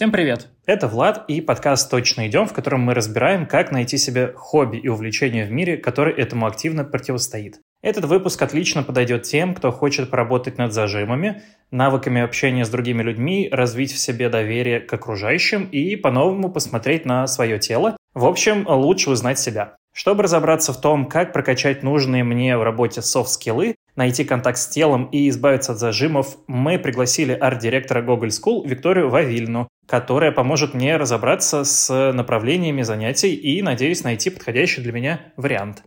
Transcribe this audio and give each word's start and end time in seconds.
Всем 0.00 0.12
привет! 0.12 0.48
Это 0.64 0.88
Влад 0.88 1.26
и 1.28 1.42
подкаст 1.42 1.90
«Точно 1.90 2.26
идем», 2.26 2.46
в 2.46 2.54
котором 2.54 2.80
мы 2.80 2.94
разбираем, 2.94 3.44
как 3.44 3.70
найти 3.70 3.98
себе 3.98 4.32
хобби 4.34 4.78
и 4.78 4.88
увлечение 4.88 5.44
в 5.44 5.52
мире, 5.52 5.76
который 5.76 6.14
этому 6.14 6.46
активно 6.46 6.84
противостоит. 6.84 7.60
Этот 7.82 8.06
выпуск 8.06 8.40
отлично 8.40 8.82
подойдет 8.82 9.24
тем, 9.24 9.54
кто 9.54 9.70
хочет 9.70 10.08
поработать 10.08 10.56
над 10.56 10.72
зажимами, 10.72 11.42
навыками 11.70 12.22
общения 12.22 12.64
с 12.64 12.70
другими 12.70 13.02
людьми, 13.02 13.50
развить 13.52 13.92
в 13.92 13.98
себе 13.98 14.30
доверие 14.30 14.80
к 14.80 14.90
окружающим 14.90 15.64
и 15.64 15.94
по-новому 15.96 16.50
посмотреть 16.50 17.04
на 17.04 17.26
свое 17.26 17.58
тело. 17.58 17.98
В 18.14 18.24
общем, 18.24 18.66
лучше 18.66 19.10
узнать 19.10 19.38
себя. 19.38 19.76
Чтобы 19.92 20.22
разобраться 20.22 20.72
в 20.72 20.80
том, 20.80 21.06
как 21.06 21.32
прокачать 21.32 21.82
нужные 21.82 22.24
мне 22.24 22.56
в 22.56 22.62
работе 22.62 23.02
софт-скиллы, 23.02 23.74
найти 23.96 24.24
контакт 24.24 24.58
с 24.58 24.68
телом 24.68 25.06
и 25.06 25.28
избавиться 25.28 25.72
от 25.72 25.78
зажимов, 25.78 26.36
мы 26.46 26.78
пригласили 26.78 27.32
арт-директора 27.32 28.02
Google 28.02 28.28
School 28.28 28.66
Викторию 28.66 29.10
Вавильну, 29.10 29.68
которая 29.86 30.32
поможет 30.32 30.74
мне 30.74 30.96
разобраться 30.96 31.64
с 31.64 32.12
направлениями 32.12 32.82
занятий 32.82 33.34
и, 33.34 33.60
надеюсь, 33.62 34.04
найти 34.04 34.30
подходящий 34.30 34.80
для 34.80 34.92
меня 34.92 35.20
вариант. 35.36 35.82